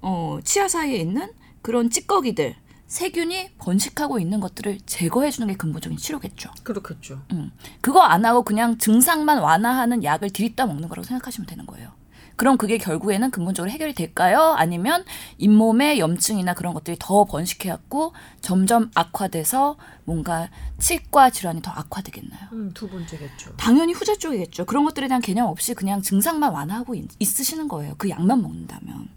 [0.00, 1.30] 어, 치아 사이에 있는
[1.62, 2.56] 그런 찌꺼기들
[2.92, 6.50] 세균이 번식하고 있는 것들을 제거해 주는 게 근본적인 치료겠죠.
[6.62, 7.22] 그렇겠죠.
[7.32, 7.50] 음.
[7.80, 11.90] 그거 안 하고 그냥 증상만 완화하는 약을 들이다 먹는 거라고 생각하시면 되는 거예요.
[12.36, 14.54] 그럼 그게 결국에는 근본적으로 해결이 될까요?
[14.58, 15.04] 아니면
[15.38, 22.48] 잇몸에 염증이나 그런 것들이 더 번식해갖고 점점 악화돼서 뭔가 치과 질환이 더 악화되겠나요?
[22.52, 23.56] 음, 두 번째겠죠.
[23.56, 24.66] 당연히 후자 쪽이겠죠.
[24.66, 27.94] 그런 것들에 대한 개념 없이 그냥 증상만 완화하고 있, 있으시는 거예요.
[27.96, 29.08] 그 약만 먹는다면.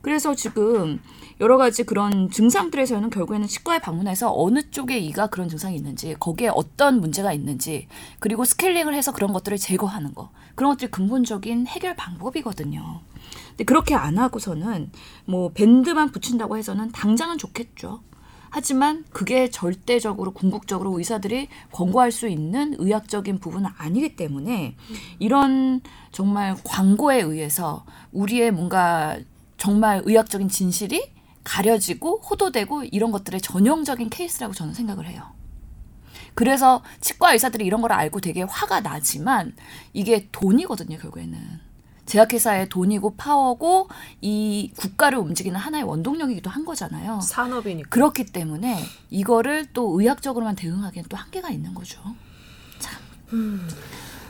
[0.00, 1.00] 그래서 지금
[1.40, 7.00] 여러 가지 그런 증상들에서는 결국에는 치과에 방문해서 어느 쪽에 이가 그런 증상이 있는지 거기에 어떤
[7.00, 7.88] 문제가 있는지
[8.20, 13.00] 그리고 스케일링을 해서 그런 것들을 제거하는 거 그런 것들이 근본적인 해결 방법이거든요.
[13.48, 14.90] 근데 그렇게 안 하고서는
[15.24, 18.02] 뭐 밴드만 붙인다고 해서는 당장은 좋겠죠.
[18.54, 24.76] 하지만 그게 절대적으로 궁극적으로 의사들이 권고할 수 있는 의학적인 부분은 아니기 때문에
[25.18, 25.80] 이런
[26.12, 29.18] 정말 광고에 의해서 우리의 뭔가
[29.62, 31.12] 정말 의학적인 진실이
[31.44, 35.22] 가려지고 호도되고 이런 것들의 전형적인 케이스라고 저는 생각을 해요.
[36.34, 39.54] 그래서 치과 의사들이 이런 걸 알고 되게 화가 나지만
[39.92, 41.60] 이게 돈이거든요, 결국에는.
[42.06, 43.88] 제약회사의 돈이고 파워고
[44.20, 47.20] 이 국가를 움직이는 하나의 원동력이기도 한 거잖아요.
[47.20, 47.88] 산업이니까.
[47.88, 52.00] 그렇기 때문에 이거를 또 의학적으로만 대응하기엔 또 한계가 있는 거죠.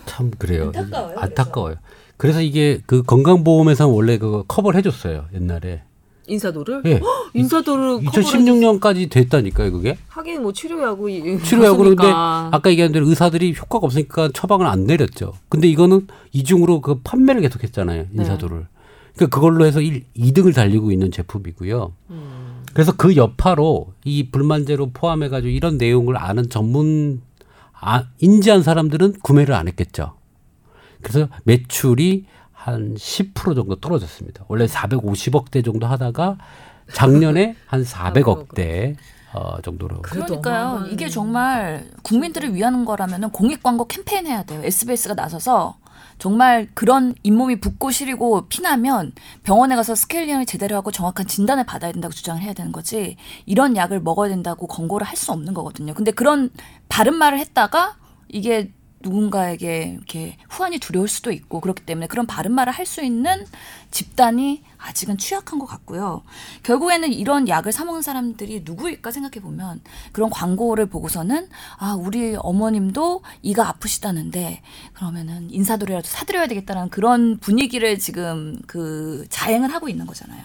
[0.05, 0.73] 참 그래요.
[0.77, 1.77] 안타까워요, 안타까워요.
[1.77, 2.02] 그래서
[2.41, 5.83] 이게 그 건강보험에서 원래 그거 커버를 해줬어요 옛날에.
[6.29, 6.83] 인사도를?
[6.87, 7.01] 예.
[7.35, 9.99] 인사도를 2016년까지 됐다니까요 그게.
[10.09, 11.09] 하긴 뭐 치료하고
[11.43, 12.05] 치료하고 그런데.
[12.07, 15.33] 아까 얘기한 대로 의사들이 효과가 없으니까 처방을 안 내렸죠.
[15.49, 18.67] 근데 이거는 이중으로 그 판매를 계속했잖아요 인사도를.
[19.17, 21.93] 그러니까 그걸로 해서 1, 2등을 달리고 있는 제품이고요.
[22.73, 27.21] 그래서 그 여파로 이 불만제로 포함해가지고 이런 내용을 아는 전문
[27.79, 30.15] 아, 인지한 사람들은 구매를 안 했겠죠.
[31.03, 34.45] 그래서 매출이 한 10% 정도 떨어졌습니다.
[34.49, 36.39] 원래 450억대 정도 하다가
[36.95, 38.97] 작년에 한 400억대
[39.35, 40.03] 어, 정도로.
[40.03, 40.87] 그러니까요.
[40.91, 44.61] 이게 정말 국민들을 위한 거라면 공익 광고 캠페인 해야 돼요.
[44.63, 45.79] SBS가 나서서
[46.19, 49.13] 정말 그런 잇몸이 붓고 시리고 피나면
[49.43, 53.17] 병원에 가서 스케일링을 제대로 하고 정확한 진단을 받아야 된다고 주장을 해야 되는 거지.
[53.47, 55.95] 이런 약을 먹어야 된다고 권고를 할 수 없는 거거든요.
[55.95, 56.51] 근데 그런
[56.89, 57.97] 바른 말을 했다가
[58.29, 58.71] 이게
[59.03, 63.47] 누군가에게 이렇게 후환이 두려울 수도 있고 그렇기 때문에 그런 바른 말을 할 수 있는
[63.91, 66.23] 집단이 아직은 취약한 것 같고요.
[66.63, 69.81] 결국에는 이런 약을 사 먹는 사람들이 누구일까 생각해 보면
[70.13, 74.63] 그런 광고를 보고서는 아 우리 어머님도 이가 아프시다는데
[74.95, 80.43] 그러면은 인사돌이라도 사드려야 되겠다는 그런 분위기를 지금 그 자행을 하고 있는 거잖아요.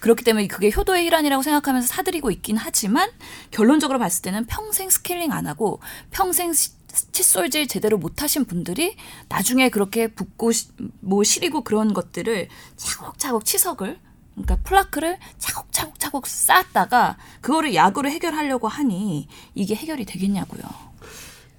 [0.00, 3.08] 그렇기 때문에 그게 효도의 일환이라고 생각하면서 사드리고 있긴 하지만
[3.52, 5.80] 결론적으로 봤을 때는 평생 스케일링 안 하고
[6.10, 8.96] 평생 시- 칫솔질 제대로 못 하신 분들이
[9.28, 10.68] 나중에 그렇게 붓고 시-
[11.00, 13.98] 뭐 시리고 그런 것들을 차곡차곡 치석을
[14.34, 20.62] 그러니까 플라크를 차곡차곡차곡 쌓았다가 그거를 약으로 해결하려고 하니 이게 해결이 되겠냐고요.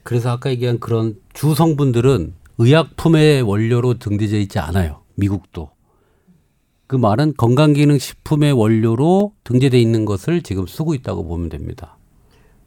[0.03, 5.01] 그래서 아까 얘기한 그런 주성분들은 의약품의 원료로 등재되어 있지 않아요.
[5.15, 5.71] 미국도.
[6.87, 11.97] 그 말은 건강기능식품의 원료로 등재되어 있는 것을 지금 쓰고 있다고 보면 됩니다.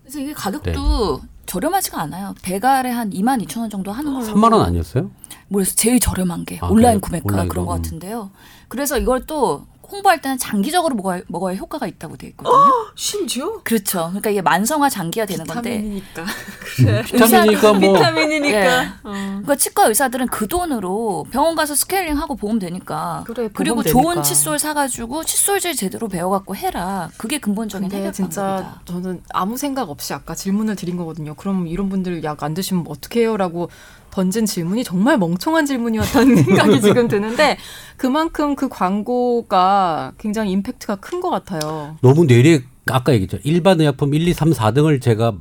[0.03, 2.35] 그래서 이게 가격도 저렴하지가 않아요.
[2.43, 4.27] 배달에 한 2만 2천 원 정도 하는 걸로.
[4.27, 5.11] 3만 원 아니었어요?
[5.49, 5.77] 모르겠어요.
[5.77, 7.23] 제일 저렴한 게 아, 온라인 그래요?
[7.23, 7.83] 구매가 온라인 그런 것 거, 음.
[7.83, 8.31] 같은데요.
[8.69, 12.55] 그래서 이걸 또 홍보할 때는 장기적으로 먹어야, 먹어야 효과가 있다고 돼 있거든요.
[12.95, 14.07] 심지어 그렇죠.
[14.09, 15.79] 그러니까 이게 만성화 장기화 되는 건데.
[15.79, 16.25] 비타민이니까.
[17.07, 18.59] 비타민이니까 뭐 비타민이니까.
[18.59, 18.89] 예.
[19.05, 19.11] 어.
[19.13, 23.25] 그러니까 치과 의사들은 그 돈으로 병원 가서 스케일링 하고 보면 되니까.
[23.27, 24.23] 그래, 그리고 보험 좋은 되니까.
[24.23, 27.11] 칫솔 사가지고 칫솔질 제대로 배워갖고 해라.
[27.17, 28.81] 그게 근본적인 해결 진짜 방법이다.
[28.87, 31.35] 저는 아무 생각 없이 아까 질문을 드린 거거든요.
[31.35, 33.71] 그럼 이런 분들 약 안 드시면 어떻게 해요?라고
[34.17, 37.59] 던진 질문이 정말 멍청한 질문이었다는 생각이 지금 드는데
[37.99, 41.97] 그만큼 그 광고가 굉장히 임팩트가 큰 것 같아요.
[42.01, 43.39] 너무 뇌리에 아까 얘기했죠.
[43.45, 45.35] 일반 의약품 1, 2, 3, 4등을 제가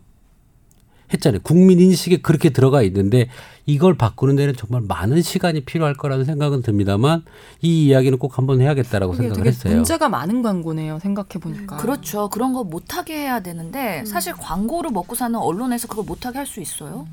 [1.14, 1.42] 했잖아요.
[1.44, 3.28] 국민 인식에 그렇게 들어가 있는데
[3.68, 7.24] 이걸 바꾸는 데는 정말 많은 시간이 필요할 거라는 생각은 듭니다만
[7.62, 9.74] 이 이야기는 꼭 한번 해야겠다라고 이게 생각을 되게 했어요.
[9.76, 11.00] 문제가 많은 광고네요.
[11.00, 11.78] 생각해 보니까.
[11.78, 12.30] 그렇죠.
[12.30, 17.08] 그런 거 못하게 해야 되는데 사실 광고를 먹고 사는 언론에서 그걸 못하게 할 수 있어요.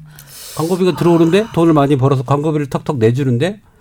[0.57, 3.72] 광고비가 들어오는데 돈을 많이 벌어서 광고비를 턱턱 내주는데 또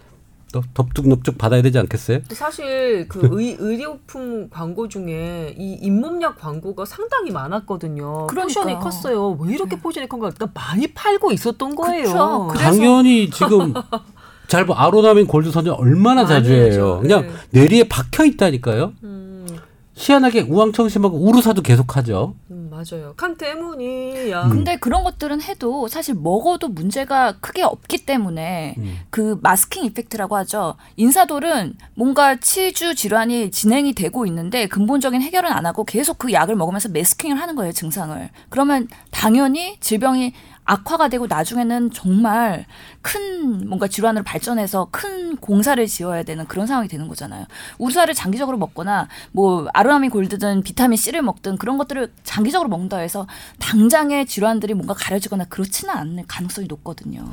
[0.73, 2.19] 덥죽넙죽 받아야 되지 않겠어요?
[2.31, 8.27] 사실 그 의, 의료품 광고 중에 이 잇몸약 광고가 상당히 많았거든요.
[8.27, 8.61] 그러니까.
[8.61, 9.37] portion이 컸어요.
[9.39, 10.29] 왜 이렇게 portion이 큰가?
[10.31, 12.03] 그러니까 많이 팔고 있었던 거예요.
[12.03, 12.53] 그쵸.
[12.57, 13.73] 당연히 지금
[14.47, 14.73] 잘 봐.
[14.77, 16.51] 아로나민 골드 선전 얼마나 자주.
[16.51, 16.99] 해요.
[17.01, 17.31] 그냥 네.
[17.51, 18.91] 뇌리에 박혀 있다니까요.
[19.03, 19.47] 음,
[19.95, 22.35] 희한하게 우황청심환하고 우루사도 계속하죠.
[22.51, 23.13] 음, 맞아요.
[23.15, 24.49] 칸 때문이야.
[24.49, 28.99] 근데 그런 것들은 해도 사실 먹어도 문제가 크게 없기 때문에 음.
[29.09, 30.75] 그 마스킹 이펙트라고 하죠.
[30.95, 36.89] 인사돌은 뭔가 치주 질환이 진행이 되고 있는데 근본적인 해결은 안 하고 계속 그 약을 먹으면서
[36.89, 38.29] 매스킹을 하는 거예요, 증상을.
[38.49, 40.33] 그러면 당연히 질병이
[40.65, 42.65] 악화가 되고 나중에는 정말
[43.01, 47.45] 큰 뭔가 질환으로 발전해서 큰 공사를 지어야 되는 그런 상황이 되는 거잖아요.
[47.77, 53.27] 우루사를 장기적으로 먹거나 뭐 아로나민 골드든 비타민 C를 먹든 그런 것들을 장기적으로 먹는다 해서
[53.59, 57.25] 당장의 질환들이 뭔가 가려지거나 그렇지는 않을 가능성이 높거든요.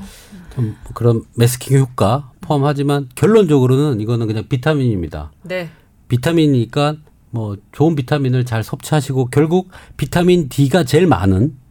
[0.54, 5.32] 좀 그런 masking 효과 포함하지만 결론적으로는 이거는 그냥 비타민입니다.
[5.42, 5.70] 네.
[6.08, 6.96] 비타민이니까
[7.30, 11.67] 뭐 좋은 비타민을 잘 섭취하시고 결국 비타민 D가 제일 많은 음.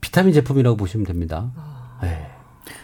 [0.00, 1.52] 비타민 제품이라고 보시면 됩니다.
[2.02, 2.29] 네.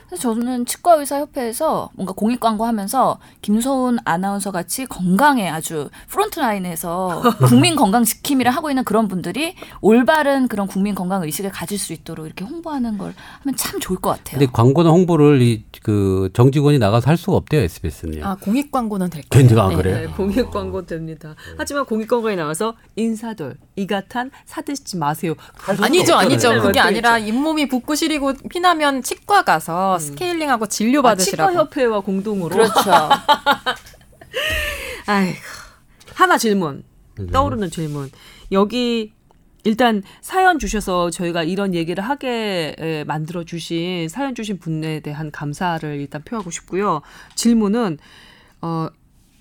[0.07, 6.39] 그래서 저는 치과 의사 협회에서 뭔가 공익 광고 하면서 김소은 아나운서 같이 건강에 아주 front
[6.41, 11.92] line에서 국민 건강 지킴이를 하고 있는 그런 분들이 올바른 그런 국민 건강 의식을 가질 수
[11.92, 14.38] 있도록 이렇게 홍보하는 걸 하면 참 좋을 것 같아요.
[14.38, 18.25] 근데 광고나 홍보를 이 그 정직원이 나가서 할 수가 없대요 SBS는요.
[18.27, 19.47] 아 공익 광고는 될 거예요.
[19.47, 19.77] 괜찮아 네.
[19.77, 19.97] 그래요.
[19.99, 21.37] 네, 공익 광고 됩니다.
[21.57, 25.35] 하지만 공익 광고에 나와서 인사돌, 이가탄 사드시지 마세요.
[25.81, 26.55] 아니죠, 아니죠.
[26.55, 31.51] 네, 그게 맞죠, 아니라 잇몸이 붓고 시리고 피나면 치과 가서 스케일링하고 진료 아, 받으시라고.
[31.51, 32.55] 치과 협회와 공동으로.
[32.55, 32.73] 그렇죠.
[35.07, 35.39] 아이고.
[36.15, 36.83] 하나 질문.
[37.33, 38.11] 떠오르는 질문.
[38.53, 39.13] 여기
[39.65, 45.99] 일단 사연 주셔서 저희가 이런 얘기를 하게 에, 만들어 주신 사연 주신 분에 대한 감사를
[46.01, 47.03] 일단 표하고 싶고요.
[47.35, 47.99] 질문은
[48.63, 48.89] 어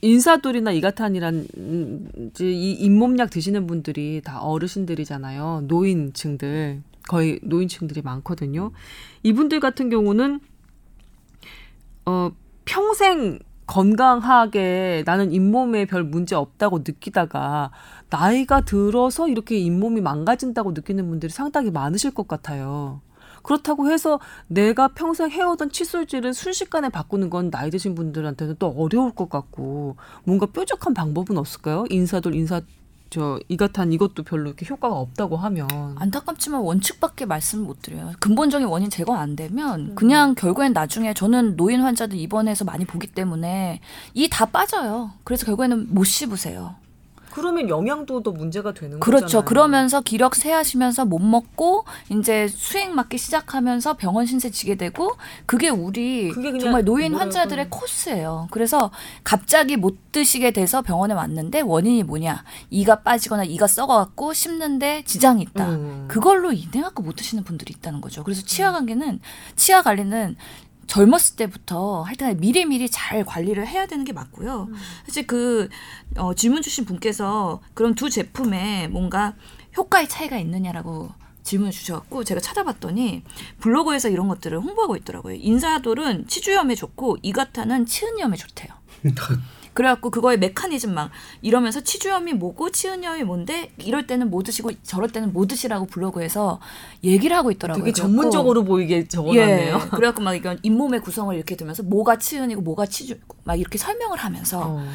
[0.01, 5.63] 인사돌이나 이가탄이란 음, 이 잇몸약 드시는 분들이 다 어르신들이잖아요.
[5.67, 8.71] 노인층들 거의 노인층들이 많거든요.
[9.23, 10.39] 이분들 같은 경우는
[12.05, 12.31] 어
[12.65, 17.71] 평생 건강하게 나는 잇몸에 별 문제 없다고 느끼다가
[18.09, 23.01] 나이가 들어서 이렇게 잇몸이 망가진다고 느끼는 분들이 상당히 많으실 것 같아요.
[23.41, 29.29] 그렇다고 해서 내가 평생 해오던 칫솔질을 순식간에 바꾸는 건 나이 드신 분들한테는 또 어려울 것
[29.29, 31.85] 같고 뭔가 뾰족한 방법은 없을까요?
[31.89, 32.61] 인사돌 인사
[33.09, 38.11] 저 이가탄 이것도 별로 이렇게 효과가 없다고 하면 안타깝지만 원칙밖에 말씀을 못 드려요.
[38.19, 43.79] 근본적인 원인 제거 안 되면 그냥 결국엔 나중에 저는 노인 환자들 입원해서 많이 보기 때문에
[44.13, 45.11] 이 다 빠져요.
[45.23, 46.75] 그래서 결국에는 못 씹으세요.
[47.35, 49.25] 그러면 영양도 더 문제가 되는 그렇죠.
[49.25, 49.45] 거잖아요.
[49.45, 55.11] 그러면서 기력 쇠하시면서 못 먹고 이제 수액 맞기 시작하면서 병원 신세 지게 되고
[55.45, 57.39] 그게 우리 그게 정말 노인 뭐랄까.
[57.39, 58.47] 환자들의 코스예요.
[58.51, 58.89] 그래서
[59.25, 62.45] 갑자기 못 드시게 돼서 병원에 왔는데 원인이 뭐냐?
[62.69, 65.71] 이가 빠지거나 이가 썩어갖고 씹는데 지장이 있다.
[65.71, 66.05] 음.
[66.07, 68.23] 그걸로 인해 갖고 못 드시는 분들이 있다는 거죠.
[68.23, 69.19] 그래서 치아 관계는
[69.57, 70.37] 치아 관리는
[70.87, 74.69] 젊었을 때부터 하여튼 미리미리 잘 관리를 해야 되는 게 맞고요.
[75.05, 75.69] 사실 그
[76.17, 79.35] 어, 질문 주신 분께서 그럼 두 제품에 뭔가
[79.77, 81.11] 효과의 차이가 있느냐라고
[81.43, 83.23] 질문 주셔갖고 제가 찾아봤더니
[83.59, 85.35] 블로그에서 이런 것들을 홍보하고 있더라고요.
[85.35, 88.73] 인사돌은 치주염에 좋고 이가타는 치은염에 좋대요.
[89.75, 91.11] 그래갖고 그거의 메커니즘 막
[91.41, 96.61] 이러면서 치주염이 뭐고 치은염이 뭔데 이럴 때는 뭐 드시고 저럴 때는 뭐 드시라고 블로그에서
[97.03, 97.83] 얘기를 하고 있더라고요.
[97.83, 99.75] 되게 전문적으로 보이게 적어놨네요.
[99.75, 99.89] 예.
[99.89, 104.61] 그래갖고 막 이건 잇몸의 구성을 이렇게 두면서 뭐가 치은이고 뭐가 치주 막 이렇게 설명을 하면서
[104.65, 104.85] 어.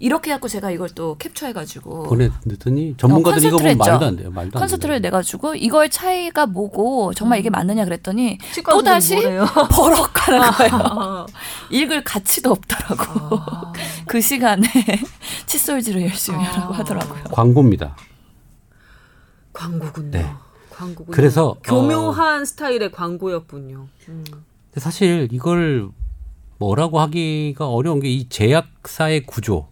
[0.00, 4.06] 이렇게 해갖고 제가 이걸 또 캡처해가지고 보냈더니 전문가들이 어, 이거 보면 컨설트를 말도.
[4.06, 4.30] 안 돼요.
[4.30, 5.00] 말도 안 콘서트를 돼요.
[5.00, 8.38] 내가지고 이거의 차이가 뭐고 정말 이게 맞느냐 그랬더니
[8.70, 9.16] 또 다시?
[9.16, 10.70] 버럭하는 거예요.
[10.74, 11.26] 아.
[11.70, 13.30] 읽을 가치도 없더라고.
[14.06, 14.66] 그 시간에
[15.46, 16.42] 칫솔질을 열심히 아.
[16.42, 17.24] 하라고 하더라고요.
[17.32, 17.96] 광고입니다.
[19.52, 20.10] 광고군요.
[20.10, 20.30] 네.
[20.70, 21.14] 광고군요.
[21.14, 23.88] 그래서, 교묘한 스타일의 광고였군요.
[24.08, 24.24] 음.
[24.76, 25.88] 사실 이걸
[26.58, 29.68] 뭐라고 하기가 어려운 게 이 제약사의 구조.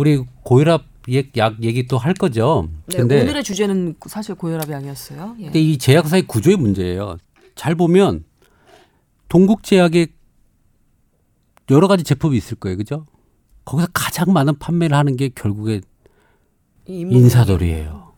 [0.00, 2.68] 우리 고혈압 약, 약 얘기 또 할 거죠.
[2.86, 5.36] 네, 근데 오늘의 주제는 사실 고혈압이 아니었어요.
[5.40, 5.44] 예.
[5.44, 7.18] 근데 이 제약사의 구조의 문제예요.
[7.54, 8.24] 잘 보면
[9.28, 10.06] 동국제약에
[11.70, 12.78] 여러 가지 제품이 있을 거예요.
[12.78, 13.06] 그죠?
[13.66, 15.82] 거기서 가장 많은 판매를 하는 게 결국에
[16.86, 18.12] 인사돌이에요.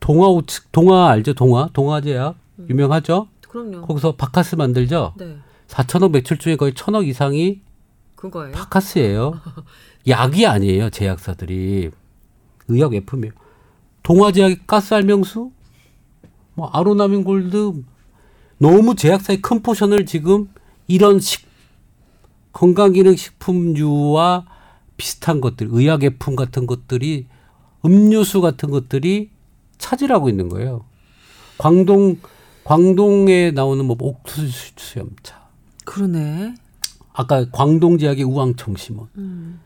[0.00, 1.32] 동아 우측 동아 알죠?
[1.32, 2.36] 동아 동아제약
[2.68, 3.28] 유명하죠?
[3.48, 3.86] 그럼요.
[3.86, 5.14] 거기서 박카스 만들죠.
[5.16, 7.62] 네, 4천억 매출 중에 거의 천억 이상이
[8.16, 8.52] 그거예요.
[8.52, 9.40] 박카스예요.
[10.08, 10.90] 약이 아니에요.
[10.90, 11.90] 제약사들이
[12.68, 13.32] 의약 외품이에요.
[14.02, 15.50] 동아제약의 박카스 활명수,
[16.54, 17.82] 뭐 아로나민 골드
[18.58, 20.48] 너무 제약사의 큰 포션을 지금
[20.86, 21.48] 이런 식
[22.52, 24.46] 건강기능식품류와
[24.96, 27.26] 비슷한 것들, 의약외품 같은 것들이
[27.84, 29.30] 음료수 같은 것들이
[29.78, 30.84] 차지하고 있는 거예요.
[31.58, 32.18] 광동
[32.64, 35.48] 광동에 나오는 뭐 옥수수 수염차,
[35.84, 36.54] 그러네.
[37.12, 39.60] 아까 광동 제약의 우황청심원 음.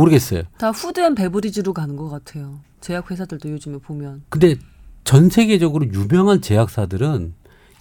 [0.00, 0.42] 모르겠어요.
[0.58, 2.60] 다 푸드앤 베브리지로 가는 것 같아요.
[2.80, 4.22] 제약 회사들도 요즘에 보면.
[4.28, 4.56] 근데
[5.04, 7.34] 전 세계적으로 유명한 제약사들은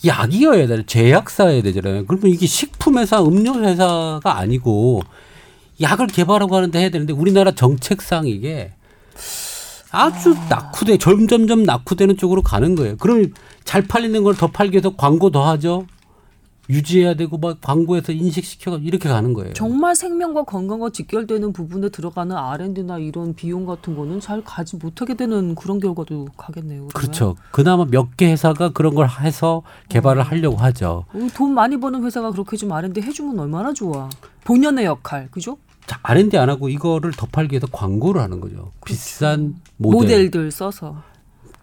[0.06, 2.06] 약이어야 되는 제약사여야 되잖아요.
[2.06, 5.02] 그러면 이게 식품회사, 음료회사가 아니고
[5.82, 8.72] 약을 개발하고 하는데 해야 되는데 우리나라 정책상 이게
[9.92, 12.98] 아주 낙후돼 점점점 낙후되는 쪽으로 가는 거예요.
[12.98, 15.88] 그럼 잘 팔리는 걸 더 팔기 위해서 광고 더 하죠.
[16.70, 19.54] 유지해야 되고 막 광고에서 인식시켜 이렇게 가는 거예요.
[19.54, 25.54] 정말 생명과 건강과 직결되는 부분에 들어가는 R&D나 이런 비용 같은 거는 잘 가지 못하게 되는
[25.56, 26.88] 그런 결과도 가겠네요.
[26.94, 27.36] 그렇죠.
[27.52, 31.06] 그나마 몇 개 회사가 그런 걸 해서 개발을 하려고 하죠.
[31.14, 34.10] 어, 돈 많이 버는 회사가 그렇게 좀 R&D 해주면 얼마나 좋아.
[34.46, 35.58] 본연의 역할, 그죠?
[35.86, 38.72] 자, R&D 안 하고 이거를 더 팔기 위해서 광고를 하는 거죠.
[38.86, 40.32] 비싼 모델, 모델.
[40.32, 40.96] 들 써서.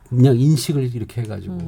[0.08, 1.58] 그냥 인식을 이렇게 해가지고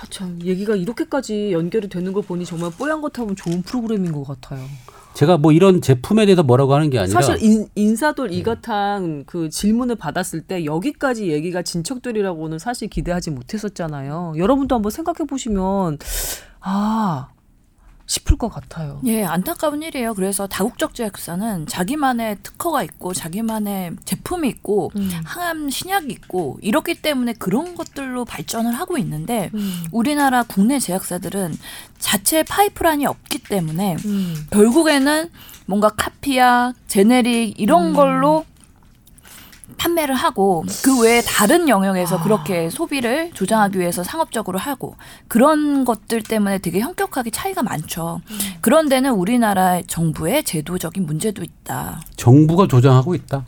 [0.00, 4.24] 아, 참 얘기가 이렇게까지 연결이 되는 걸 보니 정말 뽀얀 것 하면 좋은 프로그램인 것
[4.24, 4.60] 같아요.
[5.14, 9.96] 제가 뭐 이런 제품에 대해서 뭐라고 하는 게 아니라 사실 인, 인사돌 이가탕 그 질문을
[9.96, 14.34] 받았을 때 여기까지 얘기가 진척되리라고는 사실 기대하지 못했었잖아요.
[14.36, 15.98] 여러분도 한번 생각해 보시면
[16.60, 17.30] 아
[18.08, 19.00] 싶을 것 같아요.
[19.04, 20.14] 예, 안타까운 일이에요.
[20.14, 25.10] 그래서 다국적 제약사는 자기만의 특허가 있고 자기만의 제품이 있고 음.
[25.24, 29.84] 항암 신약이 있고 이렇기 때문에 그런 것들로 발전을 하고 있는데 음.
[29.92, 31.54] 우리나라 국내 제약사들은
[31.98, 34.46] 자체 파이프라인이 없기 때문에 음.
[34.50, 35.30] 결국에는
[35.66, 37.92] 뭔가 카피야, 제네릭 이런 음.
[37.92, 38.46] 걸로
[39.78, 42.22] 판매를 하고 그 외에 다른 영역에서 아.
[42.22, 44.96] 그렇게 소비를 조장하기 위해서 상업적으로 하고
[45.28, 48.20] 그런 것들 때문에 되게 현격하게 차이가 많죠.
[48.30, 48.38] 음.
[48.60, 52.00] 그런 데는 우리나라 정부의 제도적인 문제도 있다.
[52.16, 53.46] 정부가 조장하고 있다.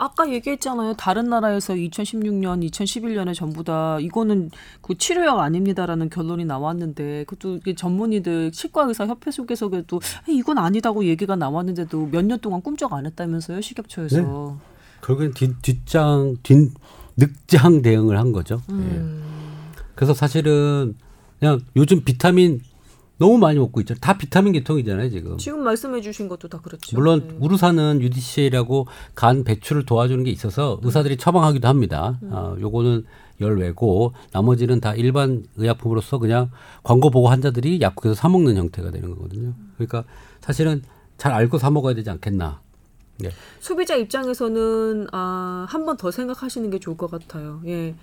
[0.00, 0.94] 아까 얘기했잖아요.
[0.94, 4.48] 다른 나라에서 2016년, 2011년에 전부 다 이거는
[4.80, 12.10] 그 치료약 아닙니다라는 결론이 나왔는데 그것도 전문의들 치과 의사 협회 속에서도 이건 아니다고 얘기가 나왔는데도
[12.12, 14.56] 몇 년 동안 꿈쩍 안 했다면서요 식약처에서.
[15.02, 16.72] 결국엔 뒷, 뒷장 뒷
[17.16, 18.62] 늑장 대응을 한 거죠.
[18.70, 18.74] 예.
[18.74, 19.22] 음.
[19.94, 20.94] 그래서 사실은
[21.40, 22.60] 그냥 요즘 비타민
[23.18, 23.94] 너무 많이 먹고 있죠.
[23.96, 25.36] 다 비타민 계통이잖아요 지금.
[25.38, 26.96] 지금 말씀해 주신 것도 다 그렇죠.
[26.96, 27.36] 물론 네.
[27.40, 28.86] 우루사는 UDCA라고
[29.16, 32.18] 간 배출을 도와주는 게 있어서 의사들이 처방하기도 합니다.
[32.22, 33.04] 어, 요거는
[33.40, 36.50] 열외고 나머지는 다 일반 의약품으로서 그냥
[36.84, 39.54] 광고 보고 환자들이 약국에서 사 먹는 형태가 되는 거거든요.
[39.74, 40.04] 그러니까
[40.40, 40.82] 사실은
[41.16, 42.60] 잘 알고 사 먹어야 되지 않겠나.
[43.20, 43.30] 네.
[43.60, 47.60] 소비자 입장에서는 아, 한 번 더 생각하시는 게 좋을 것 같아요.
[47.66, 47.94] 예.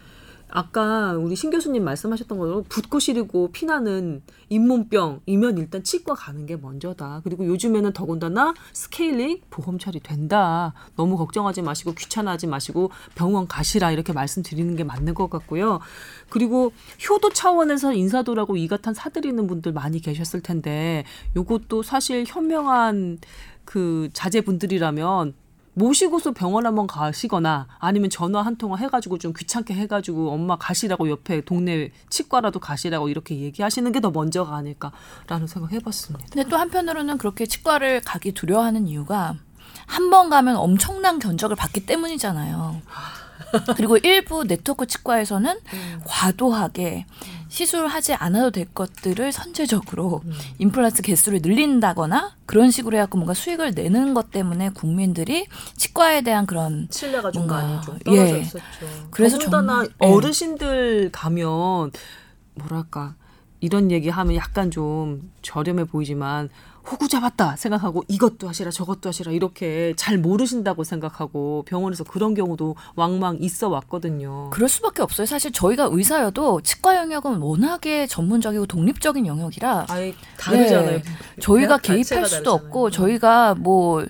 [0.47, 7.21] 아까 우리 신 교수님 말씀하셨던 것처럼 붓고 시리고 피나는 잇몸병이면 일단 치과 가는 게 먼저다.
[7.23, 10.73] 그리고 요즘에는 더군다나 스케일링 보험 처리 된다.
[10.95, 15.79] 너무 걱정하지 마시고 귀찮아하지 마시고 병원 가시라 이렇게 말씀드리는 게 맞는 것 같고요.
[16.29, 16.71] 그리고
[17.09, 21.05] 효도 차원에서 인사도라고 이 같은 사드리는 분들 많이 계셨을 텐데
[21.35, 23.17] 요것도 사실 현명한
[23.65, 25.33] 그 자제분들이라면
[25.77, 31.41] 모시고서 병원 한번 가시거나 아니면 전화 한 통화 해가지고 좀 귀찮게 해가지고 엄마 가시라고 옆에
[31.41, 36.27] 동네 치과라도 가시라고 이렇게 얘기하시는 게 더 먼저가 아닐까라는 생각 해봤습니다.
[36.31, 39.35] 근데 또 한편으로는 그렇게 치과를 가기 두려워하는 이유가
[39.85, 42.81] 한 번 가면 엄청난 견적을 받기 때문이잖아요.
[43.75, 45.99] 그리고 일부 네트워크 치과에서는 음.
[46.05, 47.05] 과도하게
[47.55, 50.33] 시술하지 않아도 될 것들을 선제적으로 음.
[50.57, 55.47] 임플란트 개수를 늘린다거나 그런 식으로 해갖고 뭔가 수익을 내는 것 때문에 국민들이
[55.77, 58.41] 치과에 대한 그런 신뢰가 좀 많이 좀 떨어져 예.
[58.41, 58.63] 있었죠.
[59.09, 60.05] 그래서 더군다나 정말, 예.
[60.05, 61.91] 어르신들 가면
[62.55, 63.15] 뭐랄까
[63.65, 66.49] 이런 얘기 하면 약간 좀 저렴해 보이지만
[66.89, 73.37] 호구 잡았다 생각하고 이것도 하시라 저것도 하시라 이렇게 잘 모르신다고 생각하고 병원에서 그런 경우도 왕왕
[73.41, 74.51] 있어 왔거든요.
[74.51, 75.25] 그럴 수밖에 없어요.
[75.25, 80.97] 사실 저희가 의사여도 치과 영역은 워낙에 전문적이고 독립적인 영역이라 아예 다르잖아요.
[80.97, 81.03] 예.
[81.41, 82.49] 저희가 개입할 수도 다르잖아요.
[82.53, 84.05] 없고 저희가 뭐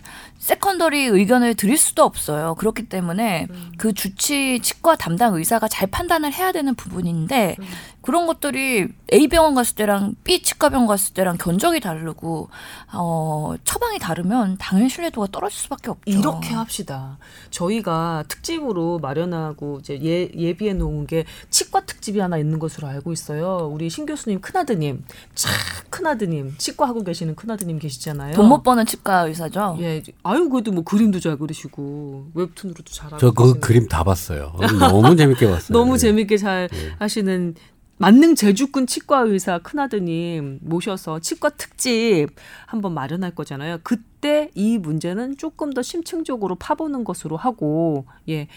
[0.45, 2.53] secondary 의견을 드릴 수도 없어요.
[2.53, 3.71] 그렇기 때문에 음.
[3.79, 7.65] 그 주치 치과 담당 의사가 잘 판단을 해야 되는 부분인데 음.
[8.03, 12.49] 그런 것들이 A 병원 갔을 때랑 B 치과 병원 갔을 때랑 견적이 다르고
[12.93, 16.03] 어 처방이 다르면 당연히 신뢰도가 떨어질 수밖에 없죠.
[16.05, 17.17] 이렇게 합시다.
[17.49, 23.67] 저희가 특집으로 마련하고 이제 예, 예비해 놓은 게 치과 특집이 하나 있는 것으로 알고 있어요.
[23.73, 25.51] 우리 신 교수님 큰아드님, 참
[25.89, 28.35] 큰아드님, 치과 하고 계시는 큰아드님 계시잖아요.
[28.35, 29.77] 돈 못 버는 치과 의사죠.
[29.79, 34.53] 예, 아유 그래도 뭐 그림도 잘 그리시고 웹툰으로도 잘하고 저그 계시는 그림 다 봤어요.
[34.79, 35.73] 너무 재밌게 봤어요.
[35.77, 35.97] 너무 네.
[35.99, 36.91] 재밌게 잘 네.
[36.99, 37.55] 하시는
[37.97, 42.27] 만능 제주꾼 치과 의사 큰아드님 모셔서 치과 특집
[42.65, 43.79] 한번 마련할 거잖아요.
[43.83, 48.47] 그때 이 문제는 조금 더 심층적으로 파보는 것으로 하고 예,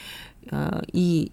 [0.52, 1.30] 어, 이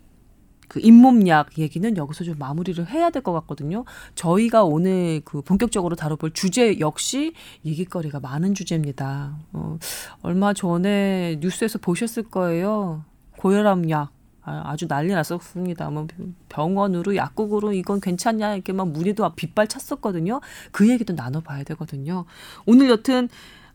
[0.68, 3.86] 그 잇몸약 얘기는 여기서 좀 마무리를 해야 될 것 같거든요.
[4.16, 7.34] 저희가 오늘 그 본격적으로 다뤄볼 주제 역시
[7.66, 9.36] 얘기거리가 많은 주제입니다.
[9.54, 9.78] 어,
[10.22, 13.04] 얼마 전에 뉴스에서 보셨을 거예요.
[13.40, 14.12] 고혈압약.
[14.48, 15.90] 아, 아주 난리 났었습니다.
[15.90, 16.06] 뭐
[16.50, 20.40] 병원으로 약국으로 이건 괜찮냐 이렇게 막 문의도 빗발쳤었거든요.
[20.72, 22.26] 그 얘기도 나눠봐야 되거든요.
[22.68, 23.28] 오늘 여튼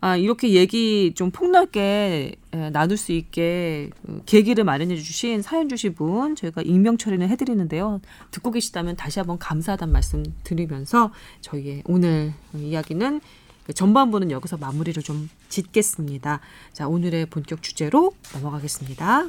[0.03, 5.95] 아, 이렇게 얘기 좀 폭넓게 에, 나눌 수 있게 그 계기를 마련해 주신 사연 주신
[5.95, 8.01] 분 저희가 익명 처리는 해드리는데요.
[8.31, 13.21] 듣고 계시다면 다시 한번 감사하다는 말씀 드리면서 저희의 오늘 이야기는
[13.67, 16.41] 그 전반부는 여기서 마무리를 좀 짓겠습니다.
[16.73, 19.29] 자, 오늘의 본격 주제로 넘어가겠습니다.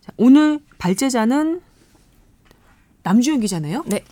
[0.00, 1.60] 자, 오늘 발제자는
[3.04, 3.84] 남주현 기자네요.
[3.86, 4.04] 네.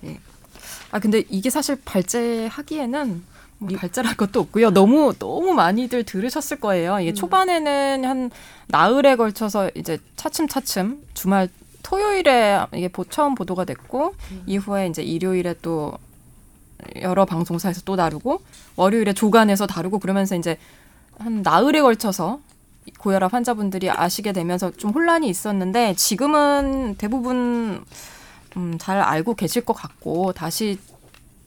[0.92, 3.22] 아 근데 이게 사실 발제하기에는
[3.58, 4.70] 뭐 발제할 것도 없고요.
[4.70, 7.00] 너무 너무 많이들 들으셨을 거예요.
[7.00, 8.30] 이게 초반에는 한
[8.68, 11.48] 나흘에 걸쳐서 이제 차츰차츰 주말
[11.82, 14.14] 토요일에 이게 보, 처음 보도가 됐고
[14.46, 15.96] 이후에 이제 일요일에 또
[17.00, 18.40] 여러 방송사에서 또 다루고
[18.76, 20.58] 월요일에 조간에서 다루고 그러면서 이제
[21.18, 22.40] 한 나흘에 걸쳐서
[22.98, 27.84] 고혈압 환자분들이 아시게 되면서 좀 혼란이 있었는데 지금은 대부분
[28.56, 30.78] 음, 잘 알고 계실 것 같고 다시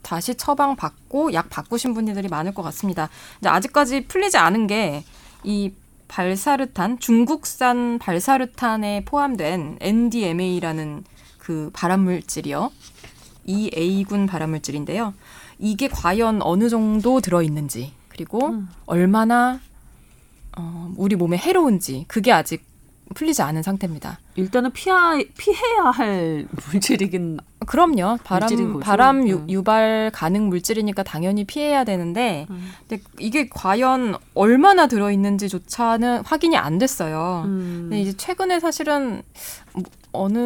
[0.01, 3.09] 다시 처방 받고 약 바꾸신 분들이 많을 것 같습니다.
[3.39, 5.03] 이제 아직까지 풀리지 않은 게
[5.43, 5.71] 이
[6.07, 11.03] 발사르탄 중국산 발사르탄에 포함된 NDMA라는
[11.37, 12.71] 그 발암물질이요.
[13.45, 15.13] 이 A군 발암물질인데요.
[15.59, 18.69] 이게 과연 어느 정도 들어 있는지 그리고 음.
[18.85, 19.59] 얼마나
[20.57, 22.65] 어, 우리 몸에 해로운지 그게 아직
[23.13, 24.19] 풀리지 않은 상태입니다.
[24.35, 28.17] 일단은 피하, 피해야 할 물질이긴 그럼요.
[28.23, 28.79] 바람.
[28.79, 29.49] 바람 유, 음.
[29.49, 32.71] 유발 가능 물질이니까 당연히 피해야 되는데 음.
[32.87, 37.43] 근데 이게 과연 얼마나 들어 있는지조차는 확인이 안 됐어요.
[37.45, 37.87] 음.
[37.89, 39.21] 근데 이제 최근에 사실은
[39.73, 40.37] 뭐 어느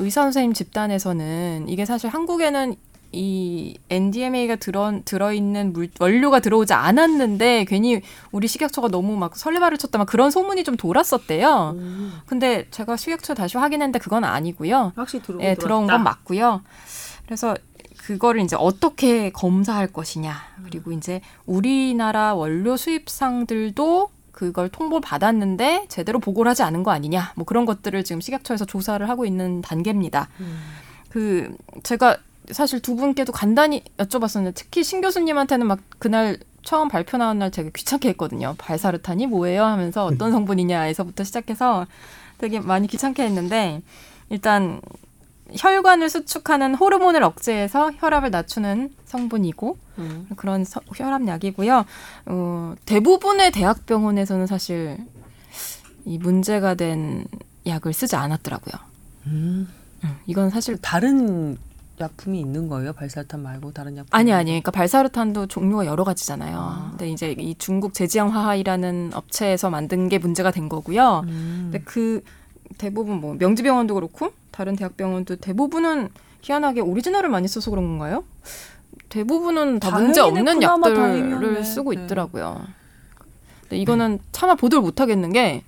[0.00, 2.76] 의사 선생님 집단에서는 이게 사실 한국에는
[3.14, 8.00] 이 NDMA가 들어 들어 있는 물 원료가 들어오지 않았는데 괜히
[8.32, 11.74] 우리 식약처가 너무 막 설레발을 쳤다 막 그런 소문이 좀 돌았었대요.
[11.76, 12.12] 음.
[12.26, 14.92] 근데 제가 식약처 다시 확인했는데 그건 아니고요.
[14.96, 16.62] 확실히 들어오고 예, 들어온 건 맞고요.
[17.24, 17.56] 그래서
[17.96, 20.34] 그거를 이제 어떻게 검사할 것이냐.
[20.64, 27.32] 그리고 이제 우리나라 원료 수입상들도 그걸 통보를 받았는데 제대로 보고를 하지 않은 거 아니냐.
[27.36, 30.28] 뭐 그런 것들을 지금 식약처에서 조사를 하고 있는 단계입니다.
[30.40, 30.60] 음.
[31.08, 32.18] 그 제가
[32.50, 37.70] 사실 두 분께도 간단히 여쭤봤었는데 특히 신 교수님한테는 막 그날 처음 발표 나온 날 되게
[37.74, 38.54] 귀찮게 했거든요.
[38.58, 39.64] 발사르탄이 뭐예요?
[39.64, 41.86] 하면서 어떤 성분이냐에서부터 시작해서
[42.38, 43.82] 되게 많이 귀찮게 했는데
[44.30, 44.80] 일단
[45.54, 50.26] 혈관을 수축하는 호르몬을 억제해서 혈압을 낮추는 성분이고 음.
[50.36, 51.84] 그런 서- 혈압약이고요.
[52.26, 54.96] 어, 대부분의 대학병원에서는 사실
[56.06, 57.26] 이 문제가 된
[57.66, 58.74] 약을 쓰지 않았더라고요.
[59.26, 59.68] 음.
[60.02, 61.56] 음, 이건 사실 다른
[62.00, 62.92] 약품이 있는 거예요?
[62.92, 64.08] 발사탄 말고 다른 약품?
[64.12, 64.50] 아니 아니.
[64.50, 66.56] 그러니까 발사르탄도 종류가 여러 가지잖아요.
[66.58, 66.86] 아.
[66.90, 71.22] 근데 이제 이 중국 제지양화학이라는 업체에서 만든 게 문제가 된 거고요.
[71.26, 71.70] 음.
[71.70, 72.22] 근데 그
[72.78, 76.08] 대부분 뭐 명지병원도 그렇고 다른 대학병원도 대부분은
[76.42, 78.24] 희한하게 오리지널을 많이 써서 그런 건가요?
[79.08, 80.20] 대부분은 다 문제.
[80.20, 81.64] 없는 약들을.
[81.64, 82.02] 쓰고 네.
[82.04, 82.60] 있더라고요.
[83.62, 85.62] 근데 이거는 차마 보도를 못 하겠는 게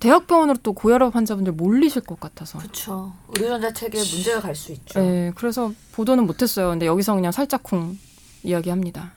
[0.00, 2.58] 대학병원으로 또 고혈압 환자분들 몰리실 것 같아서.
[2.58, 3.12] 그렇죠.
[3.34, 5.00] 의료전자 체계에 문제가 갈 수 있죠.
[5.00, 6.70] 네, 그래서 보도는 못했어요.
[6.70, 7.98] 근데 여기서 그냥 살짝쿵
[8.44, 9.12] 이야기합니다.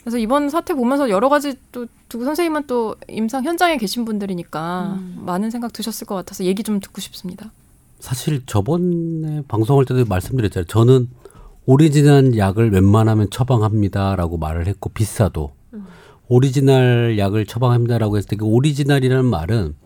[0.00, 5.50] 그래서 이번 사태 보면서 여러 가지 또 두 선생님은 또 임상 현장에 계신 분들이니까 많은
[5.50, 7.52] 생각 드셨을 것 같아서 얘기 좀 듣고 싶습니다.
[8.00, 10.66] 사실 저번에 방송할 때도 말씀드렸잖아요.
[10.66, 11.08] 저는
[11.66, 15.52] 오리지널 약을 웬만하면 처방합니다라고 말을 했고 비싸도
[16.26, 19.76] 오리지널 약을 처방합니다라고 했을 때 그 오리지널이라는 말은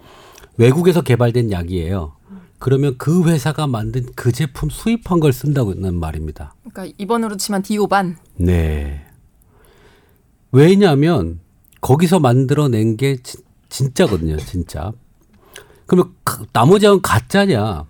[0.57, 2.13] 외국에서 개발된 약이에요.
[2.59, 6.55] 그러면 그 회사가 만든 그 제품 수입한 걸 쓴다고는 말입니다.
[6.71, 8.17] 그러니까 이번으로 치면 디오반.
[8.37, 9.05] 네.
[10.53, 11.41] 왜냐하면
[11.81, 14.93] 거기서 만들어낸 게 진, 진짜거든요, 진짜.
[15.87, 17.85] 그러면 가- 나머지는 가짜냐?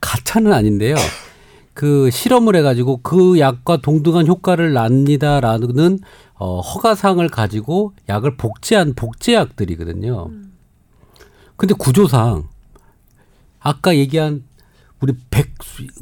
[0.00, 0.94] 가짜는 아닌데요.
[1.74, 5.98] 그 실험을 해가지고 그 약과 동등한 효과를 납니다라는
[6.34, 10.30] 어, 허가상을 가지고 약을 복제한 복제약들이거든요.
[11.58, 12.44] 근데 구조상
[13.60, 14.44] 아까 얘기한
[15.00, 15.48] 우리 100,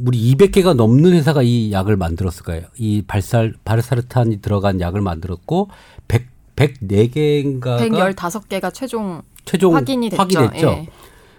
[0.00, 2.66] 우리 200개가 넘는 회사가 이 약을 만들었을 거예요.
[2.78, 5.70] 이 발살, 바르사르탄이 들어간 약을 만들었고,
[6.08, 6.26] 100,
[6.56, 10.22] 104개인가가 115개가 최종 최종 확인이 됐죠.
[10.22, 10.66] 확인됐죠.
[10.68, 10.88] 예.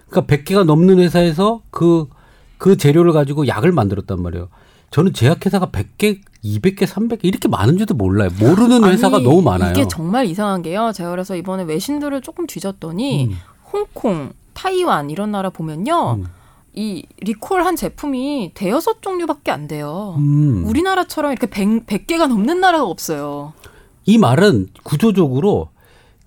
[0.08, 2.08] 그러니까 100개가 넘는 회사에서 그,
[2.58, 4.48] 그 재료를 가지고 약을 만들었단 말이에요.
[4.90, 8.30] 저는 제약회사가 100개, 200개, 300개 이렇게 많은 줄도 몰라요.
[8.38, 9.72] 모르는 회사가 아니, 너무 많아요.
[9.72, 10.92] 이게 정말 이상한 게요.
[10.94, 13.36] 제가 그래서 이번에 외신들을 조금 뒤졌더니 음.
[13.72, 16.16] 홍콩, 타이완 이런 나라 보면요.
[16.18, 16.26] 음.
[16.74, 20.14] 이 리콜한 제품이 대여섯 종류밖에 안 돼요.
[20.18, 20.64] 음.
[20.66, 23.52] 우리나라처럼 이렇게 100, 100개가 넘는 나라가 없어요.
[24.04, 25.68] 이 말은 구조적으로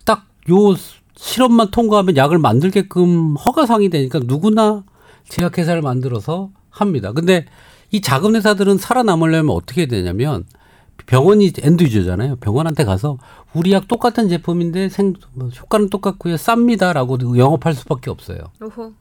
[0.05, 0.75] 딱 요
[1.15, 4.83] 실험만 통과하면 약을 만들게끔 허가상이 되니까 누구나
[5.29, 7.11] 제약회사를 만들어서 합니다.
[7.11, 7.45] 근데
[7.91, 10.45] 이 작은 회사들은 살아남으려면 어떻게 되냐면
[11.05, 12.38] 병원이 end user잖아요.
[12.37, 13.17] 병원한테 가서
[13.53, 16.35] 우리 약 똑같은 제품인데 생, 뭐 효과는 똑같고요.
[16.35, 18.39] 쌉니다라고 영업할 수밖에 없어요.
[18.61, 18.91] 어허.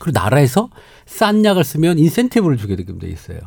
[0.00, 0.70] 그리고 나라에서
[1.06, 3.40] 싼 약을 쓰면 인센티브를 주게 되게 돼 있어요.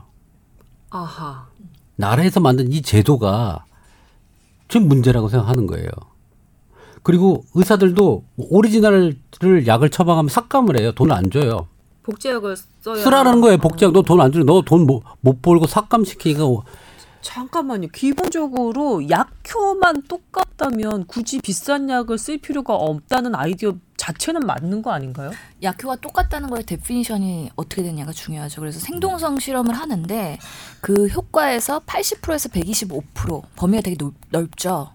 [0.90, 1.48] 아하.
[1.96, 3.66] 나라에서 만든 이 제도가
[4.68, 5.88] 지금 문제라고 생각하는 거예요.
[7.04, 9.16] 그리고 의사들도 오리지널을
[9.66, 10.92] 약을 처방하면 삭감을 해요.
[10.92, 11.68] 돈을 안 줘요.
[12.04, 13.58] 복제약을 써야 쓰라는 거예요.
[13.60, 16.44] 복제약 너 돈 안 주면 너돈 못 벌고 삭감시키니까
[17.22, 17.88] 잠깐만요.
[17.90, 25.32] 기본적으로 약효만 똑같다면 굳이 비싼 약을 쓸 필요가 없다는 아이디어 자체는 맞는 거 아닌가요?
[25.62, 28.62] 약효가 똑같다는 거의 definition이 어떻게 되냐가 중요하죠.
[28.62, 30.40] 그래서 생동성 실험을 하는데
[30.82, 34.92] 그 효과에서 80%에서 125% 범위가 되게 넓, 넓죠.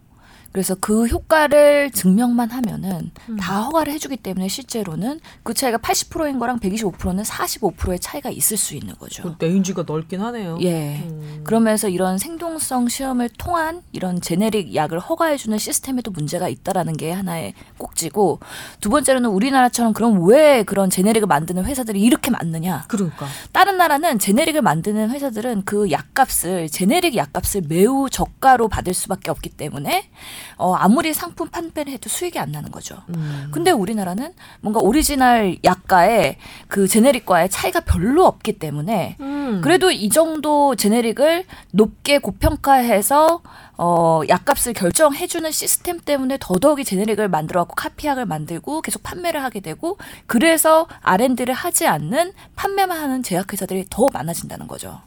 [0.57, 7.24] 그래서 그 효과를 증명만 하면은 다 허가를 해주기 때문에 실제로는 그 차이가 80%인 거랑 125%는
[7.24, 9.22] 45%의 차이가 있을 수 있는 거죠.
[9.22, 10.57] 그 range가 넓긴 하네요.
[10.62, 11.02] 예.
[11.04, 11.42] 음.
[11.44, 18.40] 그러면서 이런 생동성 시험을 통한 이런 제네릭 약을 허가해주는 시스템에도 문제가 있다라는 게 하나의 꼭지고
[18.80, 22.86] 두 번째로는 우리나라처럼 그럼 왜 그런 제네릭을 만드는 회사들이 이렇게 많느냐?
[22.88, 23.26] 그러니까.
[23.52, 30.09] 다른 나라는 제네릭을 만드는 회사들은 그 약값을 제네릭 약값을 매우 저가로 받을 수밖에 없기 때문에
[30.57, 33.03] 어 아무리 상품 판매를 해도 수익이 안 나는 거죠.
[33.11, 33.49] 음.
[33.53, 36.38] 근데 우리나라는 뭔가 오리지널 약과의
[36.68, 39.61] 그 제네릭과의 차이가 별로 없기 때문에 음.
[39.62, 43.42] 그래도 이 정도 제네릭을 높게 고평가해서
[43.78, 50.86] 어 약값을 결정해주는 시스템 때문에 더더욱이 제네릭을 만들어갖고 카피약을 만들고 계속 판매를 하게 되고 그래서
[51.03, 55.01] R&D를 하지 않는 판매만 하는 제약회사들이 더 많아진다는 거죠.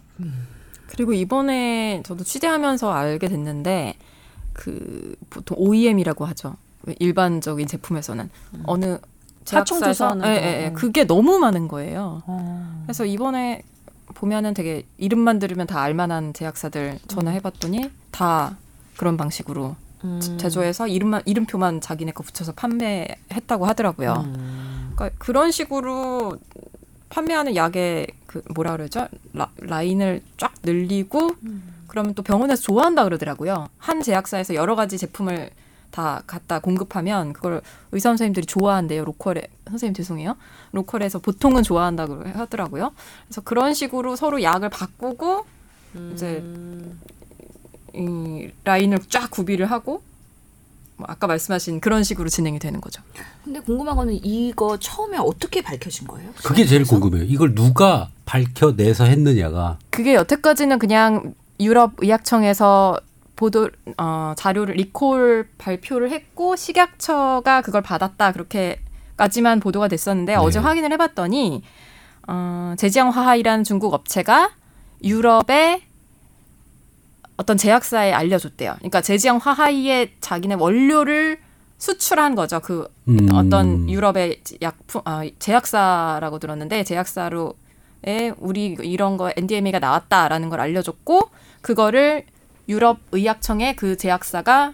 [0.87, 3.95] 그리고 이번에 저도 취재하면서 알게 됐는데
[4.59, 6.57] 그 보통 OEM이라고 하죠.
[6.99, 8.29] 일반적인 제품에서는
[8.65, 8.97] 어느
[9.45, 10.27] 사총 제약사에서 예, 거.
[10.27, 10.67] 예, 예.
[10.67, 10.73] 어.
[10.73, 12.23] 그게 너무 많은 거예요.
[12.25, 12.83] 어.
[12.83, 13.63] 그래서 이번에
[14.15, 18.57] 보면은 되게 이름만 들으면 다 알만한 제약사들 전화해봤더니 다
[18.97, 20.19] 그런 방식으로 음.
[20.37, 24.25] 제조해서 이름만 이름표만 자기네 거 붙여서 판매했다고 하더라고요.
[24.25, 24.91] 음.
[24.93, 26.37] 그러니까 그런 식으로
[27.07, 29.07] 판매하는 약의 그 뭐라 그러죠?
[29.31, 31.31] 라, 라인을 쫙 늘리고
[31.89, 33.67] 그러면 또 병원에서 좋아한다 그러더라고요.
[33.77, 35.49] 한 제약사에서 여러 가지 제품을
[35.91, 37.61] 다 갖다 공급하면 그걸
[37.91, 39.03] 의사 선생님들이 좋아한대요.
[39.05, 40.37] 로컬에 선생님 죄송해요.
[40.71, 42.93] 로컬에서 보통은 좋아한다고 하더라고요.
[43.25, 45.45] 그래서 그런 식으로 서로 약을 바꾸고
[46.13, 46.43] 이제
[47.95, 50.03] 이 라인을 쫙 구비를 하고
[50.95, 53.01] 뭐 아까 말씀하신 그런 식으로 진행이 되는 거죠.
[53.43, 56.29] 근데 궁금한 거는 이거 처음에 어떻게 밝혀진 거예요?
[56.43, 56.83] 그게 제일?
[56.83, 57.23] 궁금해요.
[57.23, 62.99] 이걸 누가 밝혀내서 했느냐가 그게 여태까지는 그냥 유럽 의약청에서
[63.35, 70.37] 보도 어, 자료를 리콜 발표를 했고 식약처가 그걸 받았다 그렇게까지만 보도가 됐었는데 네.
[70.37, 71.63] 어제 확인을 해봤더니
[72.27, 74.51] 어, 제지앙화하이라는 중국 업체가
[75.03, 75.83] 유럽의
[77.37, 78.75] 어떤 제약사에 알려줬대요.
[78.79, 81.39] 그러니까 제지앙화하이의 자기네 원료를
[81.77, 82.59] 수출한 거죠.
[82.59, 83.29] 그 음.
[83.33, 91.29] 어떤 유럽의 약품 아, 제약사라고 들었는데 제약사로에 우리 이런 거 NDMA가 나왔다라는 걸 알려줬고
[91.61, 92.25] 그거를
[92.67, 94.73] 유럽 의약청에 그 제약사가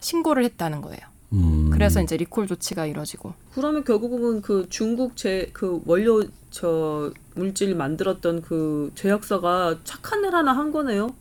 [0.00, 1.00] 신고를 했다는 거예요.
[1.32, 1.70] 음.
[1.72, 8.42] 그래서 이제 리콜 조치가 이뤄지고 그러면 결국은 그 중국 제 그 원료 저 물질 만들었던
[8.42, 11.14] 그 제약사가 착한 일 하나 한 거네요.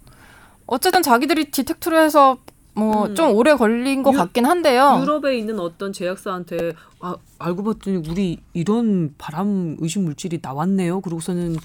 [0.67, 2.37] 어쨌든 자기들이 디텍트를 해서
[2.75, 3.15] 뭐 음.
[3.15, 4.99] 좀 오래 걸린 것 유- 같긴 한데요.
[5.01, 11.01] 유럽에 있는 어떤 제약사한테 아, 알고 봤더니 우리 이런 발암 의심 물질이 나왔네요.
[11.01, 11.57] 그러고서는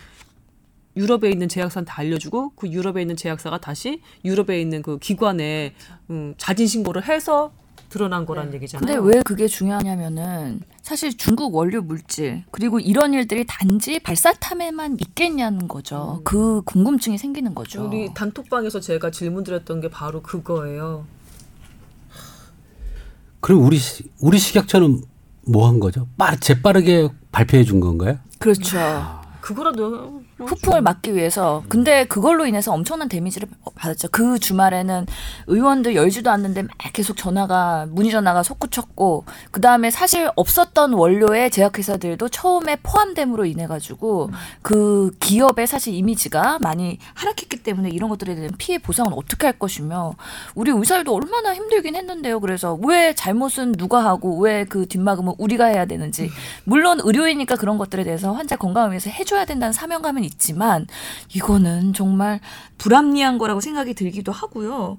[0.99, 5.75] 유럽에 있는 제약사한테 알려주고 그 유럽에 있는 제약사가 다시 유럽에 있는 그 기관에
[6.11, 7.53] 음, 자진 신고를 해서
[7.89, 8.85] 드러난 거란 얘기잖아요.
[9.01, 16.21] 근데 왜 그게 중요하냐면은 사실 중국 원료 물질 그리고 이런 일들이 단지 발사탐에만 있겠냐는 거죠.
[16.25, 17.87] 그 궁금증이 생기는 거죠.
[17.87, 21.07] 우리 단톡방에서 제가 질문 드렸던 게 바로 그거예요.
[23.41, 25.03] 그럼 우리 시- 우리 식약처는
[25.47, 26.07] 뭐 한 거죠?
[26.19, 28.19] 빠르 재빠르게 발표해 준 건가요?
[28.39, 28.79] 그렇죠.
[29.41, 34.09] 그거라도 후풍을 막기 위해서 근데 그걸로 인해서 엄청난 데미지를 받았죠.
[34.13, 35.07] 그 주말에는
[35.49, 42.29] 의원들 열지도 않는데 막 계속 전화가 문의 전화가 솟구쳤고 그 다음에 사실 없었던 원료의 제약회사들도
[42.29, 44.31] 처음에 포함됨으로 인해 가지고
[44.63, 50.15] 그 기업의 사실 이미지가 많이 하락했기 때문에 이런 것들에 대한 피해 보상은 어떻게 할 것이며
[50.55, 52.39] 우리 의사들도 얼마나 힘들긴 했는데요.
[52.41, 56.31] 그래서 왜 잘못은 누가 하고 왜 그 뒷막음은 우리가 해야 되는지
[56.65, 60.87] 물론 의료이니까 그런 것들에 대해서 환자 건강을 위해서 해줘야 된다는 사명감은 있지만
[61.35, 62.41] 이거는 정말
[62.79, 64.99] 불합리한 거라고 생각이 들기도 하고요.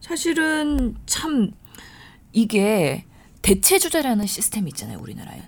[0.00, 1.50] 사실은 참
[2.32, 3.04] 이게
[3.42, 5.42] 대체주자라는 시스템이 있잖아요, 우리나라에.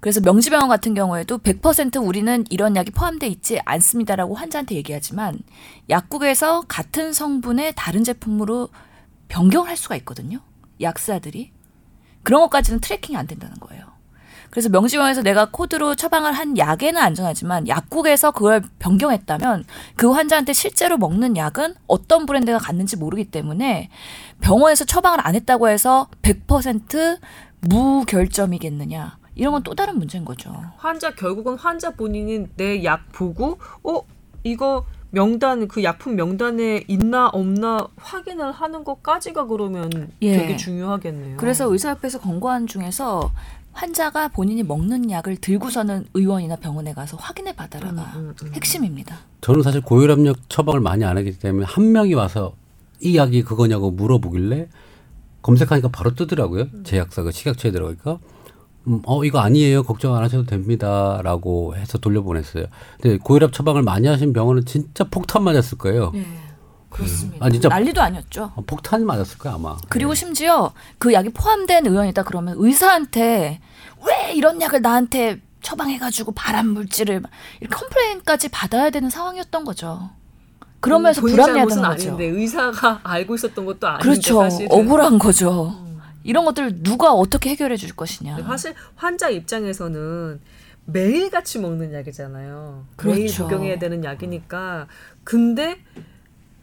[0.00, 5.38] 그래서 명지병원 같은 경우에도 100% 우리는 이런 약이 포함되어 있지 않습니다라고 환자한테 얘기하지만
[5.90, 8.68] 약국에서 같은 성분의 다른 제품으로
[9.28, 10.40] 변경을 할 수가 있거든요.
[10.80, 11.52] 약사들이.
[12.24, 13.91] 그런 것까지는 트래킹이 안 된다는 거예요.
[14.52, 19.64] 그래서 명지병원에서 내가 코드로 처방을 한 약에는 안전하지만 약국에서 그걸 변경했다면
[19.96, 23.88] 그 환자한테 실제로 먹는 약은 어떤 브랜드가 갔는지 모르기 때문에
[24.42, 27.18] 병원에서 처방을 안 했다고 해서 100%
[27.60, 29.16] 무결점이겠느냐.
[29.36, 30.54] 이런 건 또 다른 문제인 거죠.
[30.76, 34.02] 환자 결국은 환자 본인이 내약 보고 어
[34.44, 40.36] 이거 명단 그 약품 명단에 있나 없나 확인을 하는 것까지가 그러면 예.
[40.36, 41.36] 되게 중요하겠네요.
[41.38, 43.30] 그래서 의사협회에서 권고한 중에서
[43.72, 48.54] 환자가 본인이 먹는 약을 들고서는 의원이나 병원에 가서 확인해 받아라가 음, 음, 음.
[48.54, 49.18] 핵심입니다.
[49.40, 52.54] 저는 사실 고혈압약 처방을 많이 안 하기 때문에 한 명이 와서
[53.00, 54.68] 이 약이 그거냐고 물어보길래
[55.42, 56.66] 검색하니까 바로 뜨더라고요.
[56.84, 58.18] 제약사가 식약처에 들어가니까
[58.88, 59.82] 음, 어 이거 아니에요.
[59.82, 62.66] 걱정 안 하셔도 됩니다라고 해서 돌려보냈어요.
[63.00, 66.12] 근데 고혈압 처방을 많이 하신 병원은 진짜 폭탄 맞았을 거예요.
[66.14, 66.24] 예,
[66.92, 67.46] 그렇습니다.
[67.46, 68.52] 아, 진짜- 난리도 아니었죠.
[68.54, 69.76] 어, 폭탄 맞았을 거야 아마.
[69.88, 73.60] 그리고 심지어 그 약이 포함된 의원이다 그러면 의사한테
[74.06, 77.22] 왜 이런 약을 나한테 처방해가지고 발암 물질을
[77.60, 80.10] 이렇게 컴플레인까지 받아야 되는 상황이었던 거죠.
[80.80, 81.84] 그러면서 불합리하다는 거죠.
[82.10, 84.40] 아닌데 의사가 알고 있었던 것도 아닌데 그렇죠.
[84.40, 84.68] 사실은.
[84.72, 85.76] 억울한 거죠.
[86.24, 88.42] 이런 것들 누가 어떻게 해결해 줄 것이냐.
[88.44, 90.40] 사실 환자 입장에서는
[90.84, 92.84] 매일 같이 먹는 약이잖아요.
[93.04, 93.44] 매일 그렇죠.
[93.44, 94.88] 복용해야 되는 약이니까.
[95.22, 95.78] 근데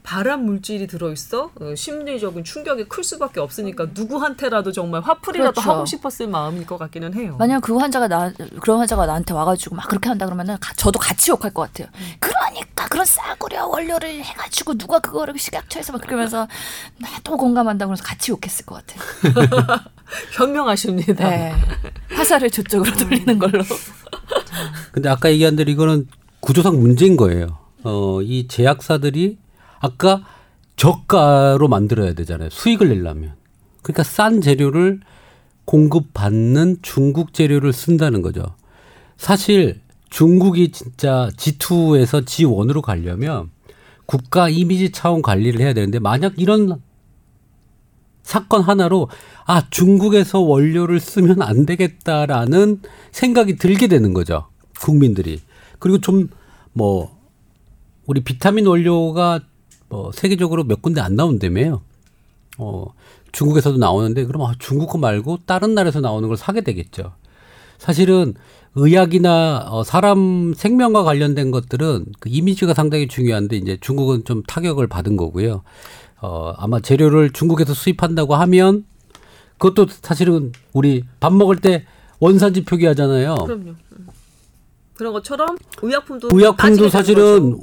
[0.09, 5.71] 발암 물질이 들어있어 어, 심리적인 충격이 클 수밖에 없으니까 누구한테라도 정말 화풀이라도 그렇죠.
[5.71, 7.35] 하고 싶었을 마음일 것 같기는 해요.
[7.37, 11.29] 만약 그 환자가 나 그런 환자가 나한테 와가지고 막 그렇게 한다 그러면은 가- 저도 같이
[11.29, 11.89] 욕할 것 같아요.
[12.19, 16.47] 그러니까 그런 싸구려 원료를 해가지고 누가 그거를 식약처에서 막 그러면서
[16.97, 19.79] 나도 공감한다 그러면서 같이 욕했을 것 같아요.
[20.33, 21.29] 현명하십니다.
[21.29, 21.53] 네.
[22.09, 23.63] 화살을 저쪽으로 돌리는 걸로.
[24.91, 26.07] 근데 아까 얘기한 대로 이거는
[26.39, 27.59] 구조상 문제인 거예요.
[27.83, 29.37] 어, 이 제약사들이
[29.79, 30.23] 아까
[30.75, 32.49] 저가로 만들어야 되잖아요.
[32.49, 33.33] 수익을 내려면.
[33.81, 34.99] 그러니까 싼 재료를
[35.65, 38.55] 공급받는 중국 재료를 쓴다는 거죠.
[39.17, 43.51] 사실 중국이 진짜 G2에서 G1으로 가려면
[44.05, 46.81] 국가 이미지 차원 관리를 해야 되는데 만약 이런
[48.23, 49.09] 사건 하나로
[49.45, 54.47] 아 중국에서 원료를 쓰면 안 되겠다라는 생각이 들게 되는 거죠
[54.79, 55.41] 국민들이
[55.79, 56.29] 그리고 좀
[56.73, 57.17] 뭐
[58.05, 59.41] 우리 비타민 원료가
[59.89, 61.81] 뭐 세계적으로 몇 군데 안 나온다며요
[62.57, 62.85] 어
[63.31, 67.13] 중국에서도 나오는데 그럼 아, 중국 거 말고 다른 나라에서 나오는 걸 사게 되겠죠
[67.77, 68.35] 사실은
[68.75, 75.17] 의학이나 어, 사람 생명과 관련된 것들은 그 이미지가 상당히 중요한데 이제 중국은 좀 타격을 받은
[75.17, 75.63] 거고요.
[76.21, 78.85] 어, 아마 재료를 중국에서 수입한다고 하면
[79.57, 81.85] 그것도 사실은 우리 밥 먹을 때
[82.19, 83.35] 원산지 표기하잖아요.
[83.35, 83.73] 그럼요.
[84.99, 85.09] 음.
[85.09, 87.57] 그런 것처럼 의약품도 의약품도 사실은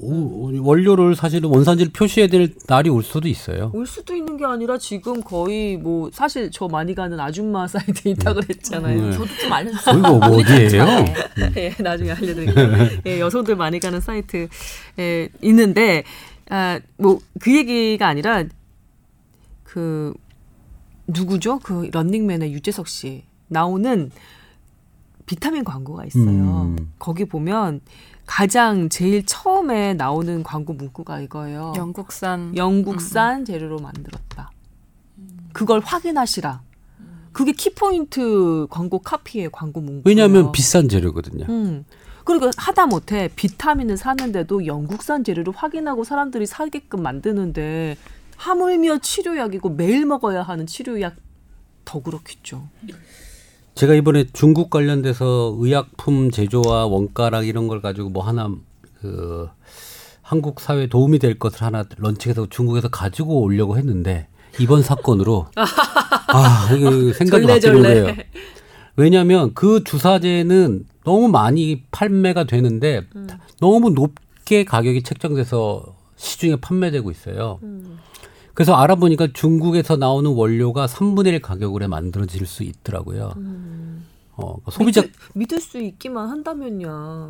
[0.59, 3.71] 원료를 사실은 원산지를 표시해야 될 날이 올 수도 있어요.
[3.75, 8.33] 올 수도 있는 게 아니라 지금 거의 뭐 사이트 저 많이 가는 아줌마 사이트에 있다
[8.33, 9.01] 그랬잖아요.
[9.01, 9.13] 네.
[9.13, 9.99] 저도 좀 알려주세요.
[9.99, 10.87] 이거 뭐 어디예요?
[11.57, 12.73] 예, 나중에 알려드릴게요.
[13.07, 14.49] 예, 여성들 많이 가는 사이트
[14.99, 16.05] 에 있는데,
[16.49, 18.45] 아, 뭐, 그 얘기가 아니라,
[19.63, 20.15] 그,
[21.07, 21.59] 누구죠?
[21.59, 23.25] 그 런닝맨의 유재석 씨.
[23.49, 24.11] 나오는
[25.27, 26.23] 비타민 광고가 있어요.
[26.23, 26.93] 음.
[26.99, 27.81] 거기 보면
[28.27, 31.75] 가장 제일 처음에 나오는 광고 문구가 이거예요.
[31.77, 34.51] 영국산 영국산 재료로 만들었다.
[35.53, 36.63] 그걸 확인하시라.
[37.33, 40.09] 그게 키포인트 광고 카피의 광고 문구.
[40.09, 41.45] 왜냐하면 비싼 재료거든요.
[41.49, 41.85] 음.
[42.25, 47.97] 그리고 하다 못해 비타민을 사는데도 영국산 재료를 확인하고 사람들이 사게끔 만드는데
[48.37, 51.15] 하물며 치료약이고 매일 먹어야 하는 치료약
[51.85, 52.69] 더 그렇겠죠.
[53.77, 58.51] 제가 이번에 중국 관련돼서 의약품 제조와 원가락 이런 걸 가지고 뭐 하나
[59.03, 59.49] 그
[60.23, 67.13] 한국 사회에 도움이 될 것을 하나 런칭해서 중국에서 가지고 오려고 했는데 이번 사건으로 아 이게
[67.13, 67.83] 생각이 바뀌는.
[67.83, 68.17] 거예요.
[68.97, 73.03] 왜냐하면 그 주사제는 너무 많이 판매가 되는데
[73.61, 77.61] 너무 높게 가격이 책정돼서 시중에 판매되고 있어요.
[78.57, 83.35] 그래서 알아보니까 중국에서 나오는 원료가 3분의 1 가격으로 만들어질 수 있더라고요.
[84.33, 87.29] 어, 소비자 믿을, 믿을 수 있기만 한다면야.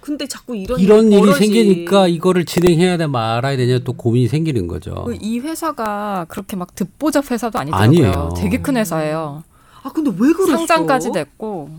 [0.00, 1.38] 근데 자꾸 이런 이런 일이 일이 벌어지.
[1.46, 5.04] 생기니까 이거를 진행해야 돼 말아야 되냐 또 고민이 생기는 거죠.
[5.04, 7.88] 그이 회사가 그렇게 막 듣보잡 회사도 아니더라고요.
[7.88, 8.34] 아니에요.
[8.36, 9.44] 되게 큰 회사예요.
[9.84, 10.56] 아 근데 왜 그랬어?
[10.56, 11.70] 상장까지 됐고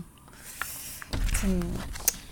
[1.38, 1.60] 참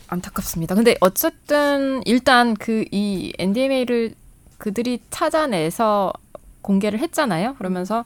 [0.09, 0.75] 안타깝습니다.
[0.75, 4.15] 근데 어쨌든 일단 그 이 NDMA를
[4.63, 6.13] 그들이 찾아내서
[6.61, 7.57] 공개를 했잖아요.
[7.57, 8.05] 그러면서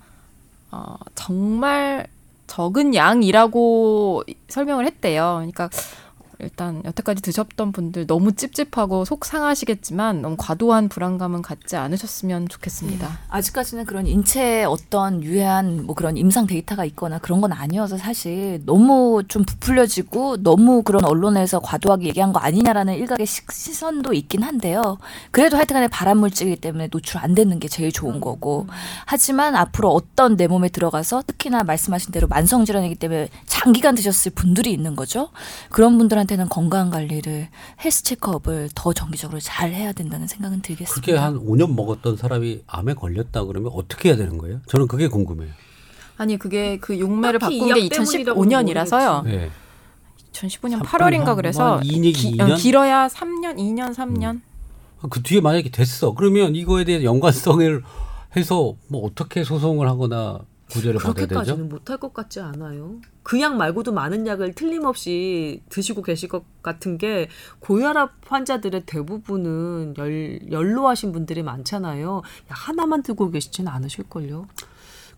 [0.70, 2.06] 어, 정말
[2.46, 5.34] 적은 양이라고 설명을 했대요.
[5.36, 5.68] 그러니까
[6.38, 13.18] 일단 여태까지 드셨던 분들 너무 찝찝하고 속 상하시겠지만 너무 과도한 불안감은 갖지 않으셨으면 좋겠습니다.
[13.28, 19.22] 아직까지는 그런 인체에 어떤 유해한 뭐 그런 임상 데이터가 있거나 그런 건 아니어서 사실 너무
[19.28, 24.98] 좀 부풀려지고 너무 그런 언론에서 과도하게 얘기한 거 아니냐라는 일각의 시, 시선도 있긴 한데요.
[25.30, 28.66] 그래도 하여튼간에 발암 물질이기 때문에 노출 안 되는 게 제일 좋은 거고.
[29.06, 34.72] 하지만 앞으로 어떤 내 몸에 들어가서 특히나 말씀하신 대로 만성 질환이기 때문에 장기간 드셨을 분들이
[34.72, 35.30] 있는 거죠.
[35.70, 37.48] 그런 분들한테 는 건강 관리를
[37.84, 40.94] 헬스 체크업을 더 정기적으로 잘 해야 된다는 생각은 들겠습니다.
[41.00, 44.60] 그게 한 5년 먹었던 사람이 암에 걸렸다 그러면 어떻게 해야 되는 거예요?
[44.66, 45.50] 저는 그게 궁금해요.
[46.16, 49.24] 아니 그게 그 용매를 바꾼 게 이약 때문이라고는 2015년이라서요.
[49.24, 49.50] 네.
[50.32, 52.56] 2015년 삼- 8월인가 한- 그래서 한이 얘기 기, 이 어, 년?
[52.58, 54.40] 길어야 3년, 2년, 3년.
[55.10, 56.12] 그 뒤에 만약에 됐어.
[56.14, 57.82] 그러면 이거에 대한 연관성을
[58.36, 61.28] 해서 뭐 어떻게 소송을 하거나 구제를 받아야 되죠?
[61.28, 62.96] 그렇게까지는 못할 것 같지 않아요.
[63.22, 67.28] 그 약 말고도 많은 약을 틀림없이 드시고 계실 것 같은 게
[67.60, 72.22] 고혈압 환자들의 대부분은 열, 연로하신 분들이 많잖아요.
[72.50, 74.46] 약 하나만 들고 계시지는 않으실걸요.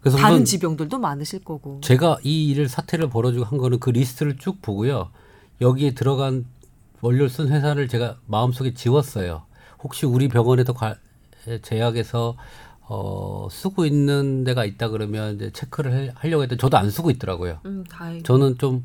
[0.01, 1.80] 그래서 다른 지병들도 많으실 거고.
[1.82, 5.11] 제가 이 일을 사태를 벌어지고 한 거는 그 리스트를 쭉 보고요.
[5.61, 6.44] 여기에 들어간
[7.01, 9.42] 원료를 쓴 회사를 제가 마음속에 지웠어요.
[9.82, 10.96] 혹시 우리 병원에서 과-
[11.62, 12.36] 제약에서
[12.89, 17.59] 어, 쓰고 있는 데가 있다 그러면 이제 체크를 해- 하려고 했더니 저도 안 쓰고 있더라고요.
[17.66, 18.22] 음, 다행.
[18.22, 18.84] 저는 좀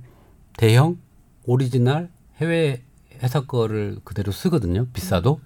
[0.58, 0.98] 대형
[1.46, 2.84] 오리지널 해외
[3.22, 4.88] 회사 거를 그대로 쓰거든요.
[4.94, 5.40] 비싸도.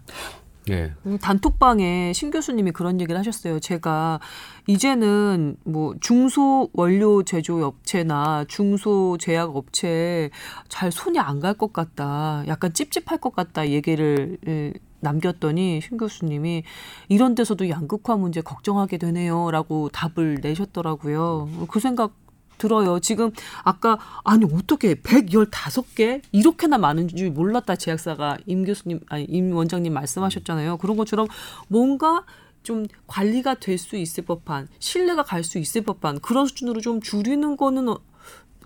[0.70, 0.91] 예.
[1.05, 3.60] 음, 단톡방에 신 교수님이 그런 얘기를 하셨어요.
[3.60, 4.20] 제가
[4.68, 10.30] 이제는 뭐 중소 원료 제조 업체나 중소 제약 업체에
[10.68, 12.43] 잘 손이 안 갈 것 같다.
[12.47, 13.70] 약간 찝찝할 것 같다.
[13.70, 16.64] 얘기를 예, 남겼더니 신 교수님이
[17.10, 21.50] 이런 데서도 양극화 문제 걱정하게 되네요라고 답을 내셨더라고요.
[21.70, 22.14] 그 생각
[22.58, 23.00] 들어요.
[23.00, 23.32] 지금
[23.64, 30.78] 아까 아니 어떻게 115개 이렇게나 많은 줄 몰랐다 제약사가 임 교수님 아니 임 원장님 말씀하셨잖아요.
[30.78, 31.28] 그런 것처럼
[31.68, 32.26] 뭔가
[32.64, 37.56] 좀 관리가 될 수 있을 법한 신뢰가 갈 수 있을 법한 그런 수준으로 좀 줄이는
[37.58, 38.00] 거는 어,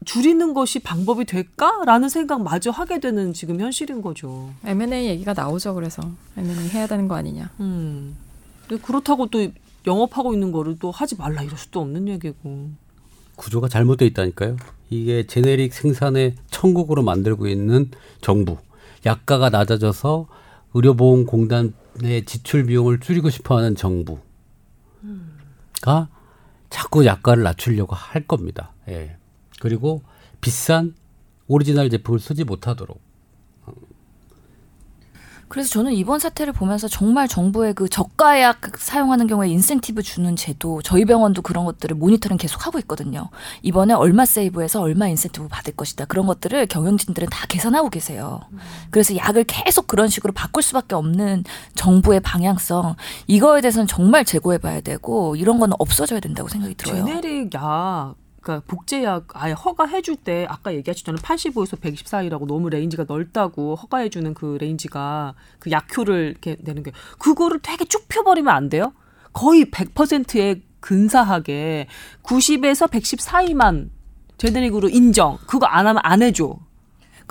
[0.05, 4.51] 줄이는 것이 방법이 될까라는 생각 마저 하게 되는 지금 현실인 거죠.
[4.65, 5.75] M&A 얘기가 나오죠.
[5.75, 6.01] 그래서
[6.37, 7.49] M&A 해야 되는 거 아니냐.
[7.59, 8.17] 음.
[8.67, 9.47] 근데 그렇다고 또
[9.85, 12.71] 영업하고 있는 거를 또 하지 말라 이럴 수도 없는 얘기고.
[13.35, 14.57] 구조가 잘못돼 있다니까요.
[14.89, 17.91] 이게 제네릭 생산의 천국으로 만들고 있는
[18.21, 18.57] 정부.
[19.05, 20.27] 약가가 낮아져서
[20.73, 24.21] 의료보험공단의 지출 비용을 줄이고 싶어하는 정부가
[26.69, 28.73] 자꾸 약가를 낮추려고 할 겁니다.
[28.89, 29.17] 예.
[29.61, 30.01] 그리고
[30.41, 30.95] 비싼
[31.47, 32.99] 오리지널 제품을 쓰지 못하도록.
[35.49, 41.05] 그래서 저는 이번 사태를 보면서 정말 정부의 그 저가약 사용하는 경우에 인센티브 주는 제도 저희
[41.05, 43.29] 병원도 그런 것들을 모니터링 계속 하고 있거든요.
[43.61, 46.05] 이번에 얼마 save해서 얼마 인센티브 받을 것이다.
[46.05, 48.39] 그런 것들을 경영진들은 다 계산하고 계세요.
[48.89, 51.43] 그래서 약을 계속 그런 식으로 바꿀 수밖에 없는
[51.75, 52.95] 정부의 방향성
[53.27, 57.05] 이거에 대해서는 정말 재고해 봐야 되고 이런 거는 없어져야 된다고 생각이 들어요.
[57.05, 61.21] 제네릭 약, 그러니까 복제약 아예 허가해줄 때 아까 얘기하셨잖아요.
[61.21, 67.59] 85에서 110 사이라고 너무 range가 넓다고 허가해주는 그 range가 그 약효를 이렇게 내는 게 그거를
[67.61, 68.93] 되게 쭉 펴버리면 안 돼요?
[69.31, 71.87] 거의 100%에 근사하게
[72.23, 73.91] 90에서 110 사이만
[74.37, 75.37] 제네릭으로 인정.
[75.45, 76.57] 그거 안 하면 안 해줘.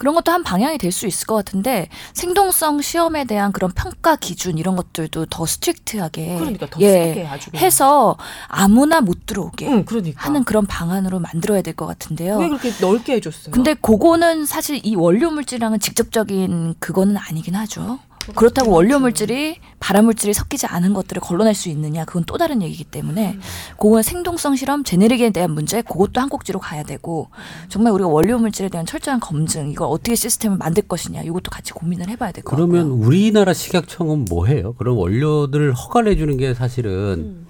[0.00, 4.58] 그런 것도 한 방향이 될 수 있을 것 같은데 생동성 시험에 대한 그런 평가 기준
[4.58, 7.28] 이런 것들도 더 strict하게 그러니까 더 예.
[7.56, 8.16] 해서
[8.48, 10.24] 아무나 못 들어오게 응, 그러니까.
[10.26, 12.38] 하는 그런 방안으로 만들어야 될 것 같은데요.
[12.38, 13.52] 왜 그렇게 넓게 해줬어요?
[13.52, 18.00] 근데 그거는 사실 이 원료 물질이랑은 직접적인 그거는 아니긴 하죠.
[18.34, 22.84] 그렇다고 원료 물질이 발암 물질이 섞이지 않은 것들을 걸러낼 수 있느냐 그건 또 다른 얘기이기
[22.84, 23.38] 때문에
[23.78, 27.28] 그건 생동성 실험 제네릭에 대한 문제 그것도 한 꼭지로 가야 되고
[27.68, 32.08] 정말 우리가 원료 물질에 대한 철저한 검증 이걸 어떻게 시스템을 만들 것이냐 이것도 같이 고민을
[32.10, 32.68] 해봐야 될 것 같고요.
[32.68, 34.74] 그러면 우리나라 식약청은 뭐 해요?
[34.78, 37.46] 그런 원료들을 허가를 해주는 게 사실은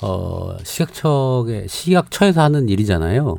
[0.00, 3.36] 어 식약청의 식약처에서 하는 일이잖아요.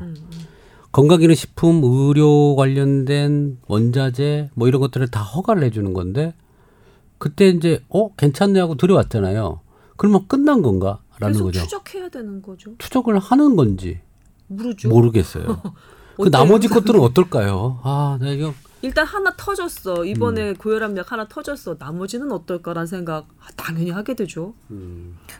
[0.91, 6.33] 건강기능식품, 의료 관련된 원자재 뭐 이런 것들을 다 허가를 해주는 건데
[7.17, 9.61] 그때 이제 어 괜찮네 하고 들여왔잖아요.
[9.95, 11.59] 그러면 끝난 건가라는 거죠.
[11.61, 12.75] 추적해야 되는 거죠.
[12.77, 13.99] 추적을 하는 건지
[14.47, 14.89] 모르죠.
[14.89, 15.61] 모르겠어요.
[16.17, 16.29] 그?
[16.29, 17.79] 나머지 것들은 어떨까요?
[17.83, 20.05] 아, 나 이거 일단 하나 터졌어.
[20.05, 20.55] 이번에 음.
[20.55, 21.75] 고혈압약 하나 터졌어.
[21.79, 24.53] 나머지는 어떨까라는 생각 아, 당연히 하게 되죠.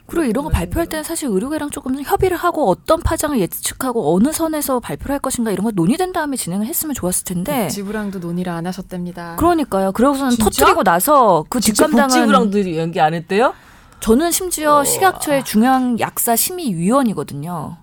[0.08, 4.80] 그리고 이런 거 발표할 때는 사실 의료계랑 조금 협의를 하고 어떤 파장을 예측하고 어느 선에서
[4.80, 9.36] 발표를 할 것인가 이런 거 논의된 다음에 진행을 했으면 좋았을 텐데 지부랑도 논의를 안 하셨답니다.
[9.38, 10.46] 그러니까 그러고서는 진짜?
[10.46, 13.54] 터트리고 나서 그 뒷감당은 복지부랑도 연기 안 했대요?
[14.00, 17.78] 저는 심지어 식약처의 중앙 약사 심의위원이거든요.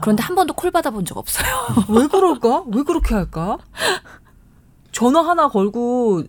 [0.00, 1.46] 그런데 한 번도 콜 받아본 적 없어요.
[1.88, 2.64] 왜 그럴까?
[2.72, 3.58] 왜 그렇게 할까?
[4.98, 6.24] 전화 하나 걸고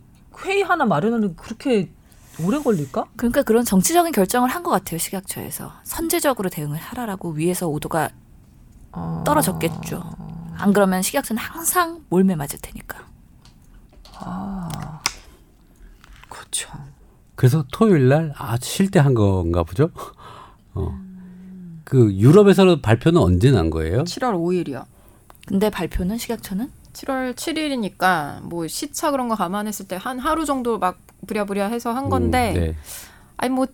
[0.46, 1.92] 회의 하나 마련하는 게 그렇게
[2.46, 3.06] 오래 걸릴까?
[3.18, 8.12] 그러니까 그런 정치적인 결정을 한 것 같아요 식약처에서 선제적으로 대응을 하라라고 위에서 오도가
[8.92, 9.24] 아.
[9.26, 10.04] 떨어졌겠죠.
[10.56, 13.00] 안 그러면 식약처는 항상 몰매 맞을 테니까.
[16.30, 16.70] 그렇죠.
[17.36, 19.90] 그래서 토요일 날 아주 쉴때 한 건가 보죠.
[20.76, 20.96] 어.
[21.86, 24.04] 그 유럽에서는 발표는 언제 난 거예요?
[24.04, 24.86] 7월 5일이요.
[25.48, 30.98] 근데 발표는 식약처는 7월 7일이니까 뭐 시차 그런 거 감안했을 때 한 하루 정도 막
[31.28, 32.76] 부랴부랴 해서 한 건데 음, 네.
[33.38, 33.68] 아니 뭐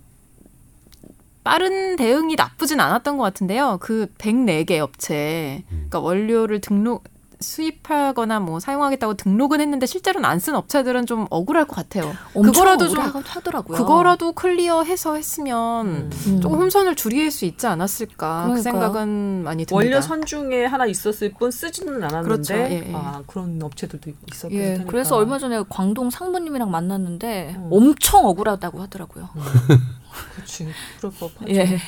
[1.44, 3.78] 빠른 대응이 나쁘진 않았던 것 같은데요.
[3.80, 7.04] 그 104개 업체, 그러니까 원료를 등록
[7.40, 12.14] 수입하거나 뭐 사용하겠다고 등록은 했는데 실제로는 안 쓴 업체들은 좀 억울할 것 같아요.
[12.34, 13.78] 그거라도 좀 억울하고 하더라고요.
[13.78, 16.42] 그거라도 클리어해서 했으면 음.
[16.42, 18.62] 조금 홈선을 줄일 수 있지 않았을까 그 그러니까요.
[18.62, 19.76] 생각은 많이 듭니다.
[19.76, 22.54] 원료 선 중에 하나 있었을 뿐 쓰지는 않았는데 그렇죠.
[22.56, 22.92] 예, 예.
[22.94, 27.70] 아 그런 업체들도 있었고 예, 그래서 얼마 전에 광동 상무님이랑 만났는데 음.
[27.72, 29.30] 엄청 억울하다고 하더라고요.
[30.36, 30.68] 그렇지
[31.00, 31.50] 그럴 법하죠.
[31.50, 31.80] 예.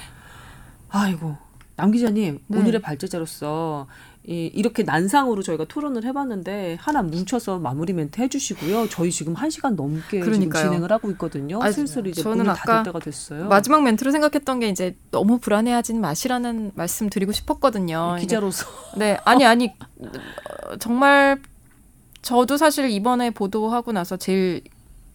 [0.89, 1.35] 아이고
[1.75, 2.57] 남 기자님 네.
[2.59, 3.87] 오늘의 발제자로서
[4.27, 8.89] 이, 이렇게 난상으로 저희가 토론을 해봤는데 하나 뭉쳐서 마무리 멘트 해주시고요.
[8.89, 10.19] 저희 지금 한 시간 넘게.
[10.63, 11.59] 진행을 하고 있거든요.
[11.63, 13.47] 아, 슬슬 이제 저는 아까 때가 됐어요.
[13.47, 18.17] 마지막 멘트로 생각했던 게 이제 너무 불안해하지는 마시라는 말씀 드리고 싶었거든요.
[18.19, 18.67] 기자로서
[18.97, 21.41] 네, 아니 아니 어, 정말
[22.21, 24.61] 저도 사실 이번에 보도하고 나서 제일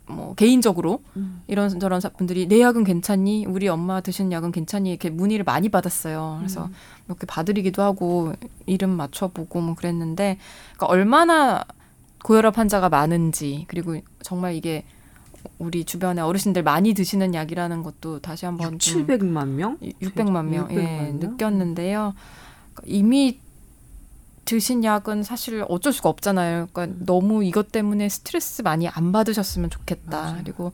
[0.06, 1.42] 뭐 개인적으로 음.
[1.46, 3.46] 이런 저런 사- 분들이 내 약은 괜찮니?
[3.46, 4.90] 우리 엄마 드신 약은 괜찮니?
[4.90, 6.36] 이렇게 문의를 많이 받았어요.
[6.40, 6.72] 그래서 음.
[7.06, 8.32] 몇개 봐드리기도 하고
[8.66, 10.38] 이름 맞춰보고 뭐 그랬는데
[10.76, 11.64] 그러니까 얼마나
[12.24, 14.84] 고혈압 환자가 많은지 그리고 정말 이게
[15.58, 19.76] 우리 주변에 어르신들 많이 드시는 약이라는 것도 다시 한번 좀 700만 명?
[19.78, 20.76] 600만 명, 600만 예,
[21.10, 21.18] 명?
[21.18, 22.14] 느꼈는데요.
[22.74, 23.40] 그러니까 이미
[24.44, 26.68] 드신 약은 사실 어쩔 수가 없잖아요.
[26.72, 30.22] 그러니까 너무 이것 때문에 스트레스 많이 안 받으셨으면 좋겠다.
[30.22, 30.36] 맞아요.
[30.42, 30.72] 그리고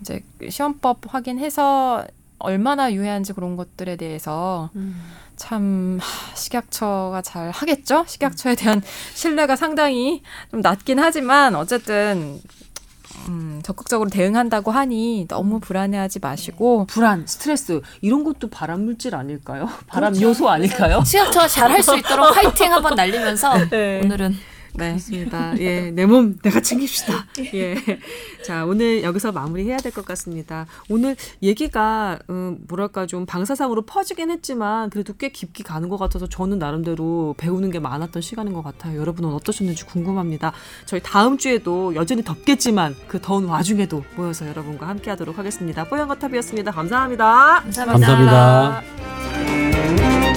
[0.00, 2.06] 이제 시험법 확인해서
[2.38, 4.70] 얼마나 유해한지 그런 것들에 대해서
[5.36, 8.04] 참 하, 식약처가 잘 하겠죠?
[8.06, 8.80] 식약처에 대한
[9.14, 12.40] 신뢰가 상당히 좀 낮긴 하지만 어쨌든
[13.28, 19.68] 음, 적극적으로 대응한다고 하니 너무 불안해하지 마시고 불안, 스트레스 이런 것도 발암 물질 아닐까요?
[19.86, 21.02] 발암 요소 아닐까요?
[21.04, 24.00] 시각처가 잘할 수 있도록 화이팅 한번 날리면서 네.
[24.04, 24.36] 오늘은
[24.74, 24.92] 네.
[24.92, 25.58] 맞습니다.
[25.60, 27.26] 예, 내 몸 내가 챙깁시다.
[27.54, 27.74] 예.
[28.44, 30.66] 자, 오늘 여기서 마무리해야 될 것 같습니다.
[30.88, 36.58] 오늘 얘기가 음, 뭐랄까 좀 방사상으로 퍼지긴 했지만 그래도 꽤 깊게 가는 것 같아서 저는
[36.58, 38.98] 나름대로 배우는 게 많았던 시간인 것 같아요.
[39.00, 40.52] 여러분은 어떠셨는지 궁금합니다.
[40.86, 45.84] 저희 다음 주에도 여전히 덥겠지만 그 더운 와중에도 모여서 여러분과 함께하도록 하겠습니다.
[45.84, 46.70] 뽀얀거탑이었습니다.
[46.70, 47.60] 감사합니다.
[47.62, 48.82] 감사합니다.
[48.82, 50.27] 감사합니다.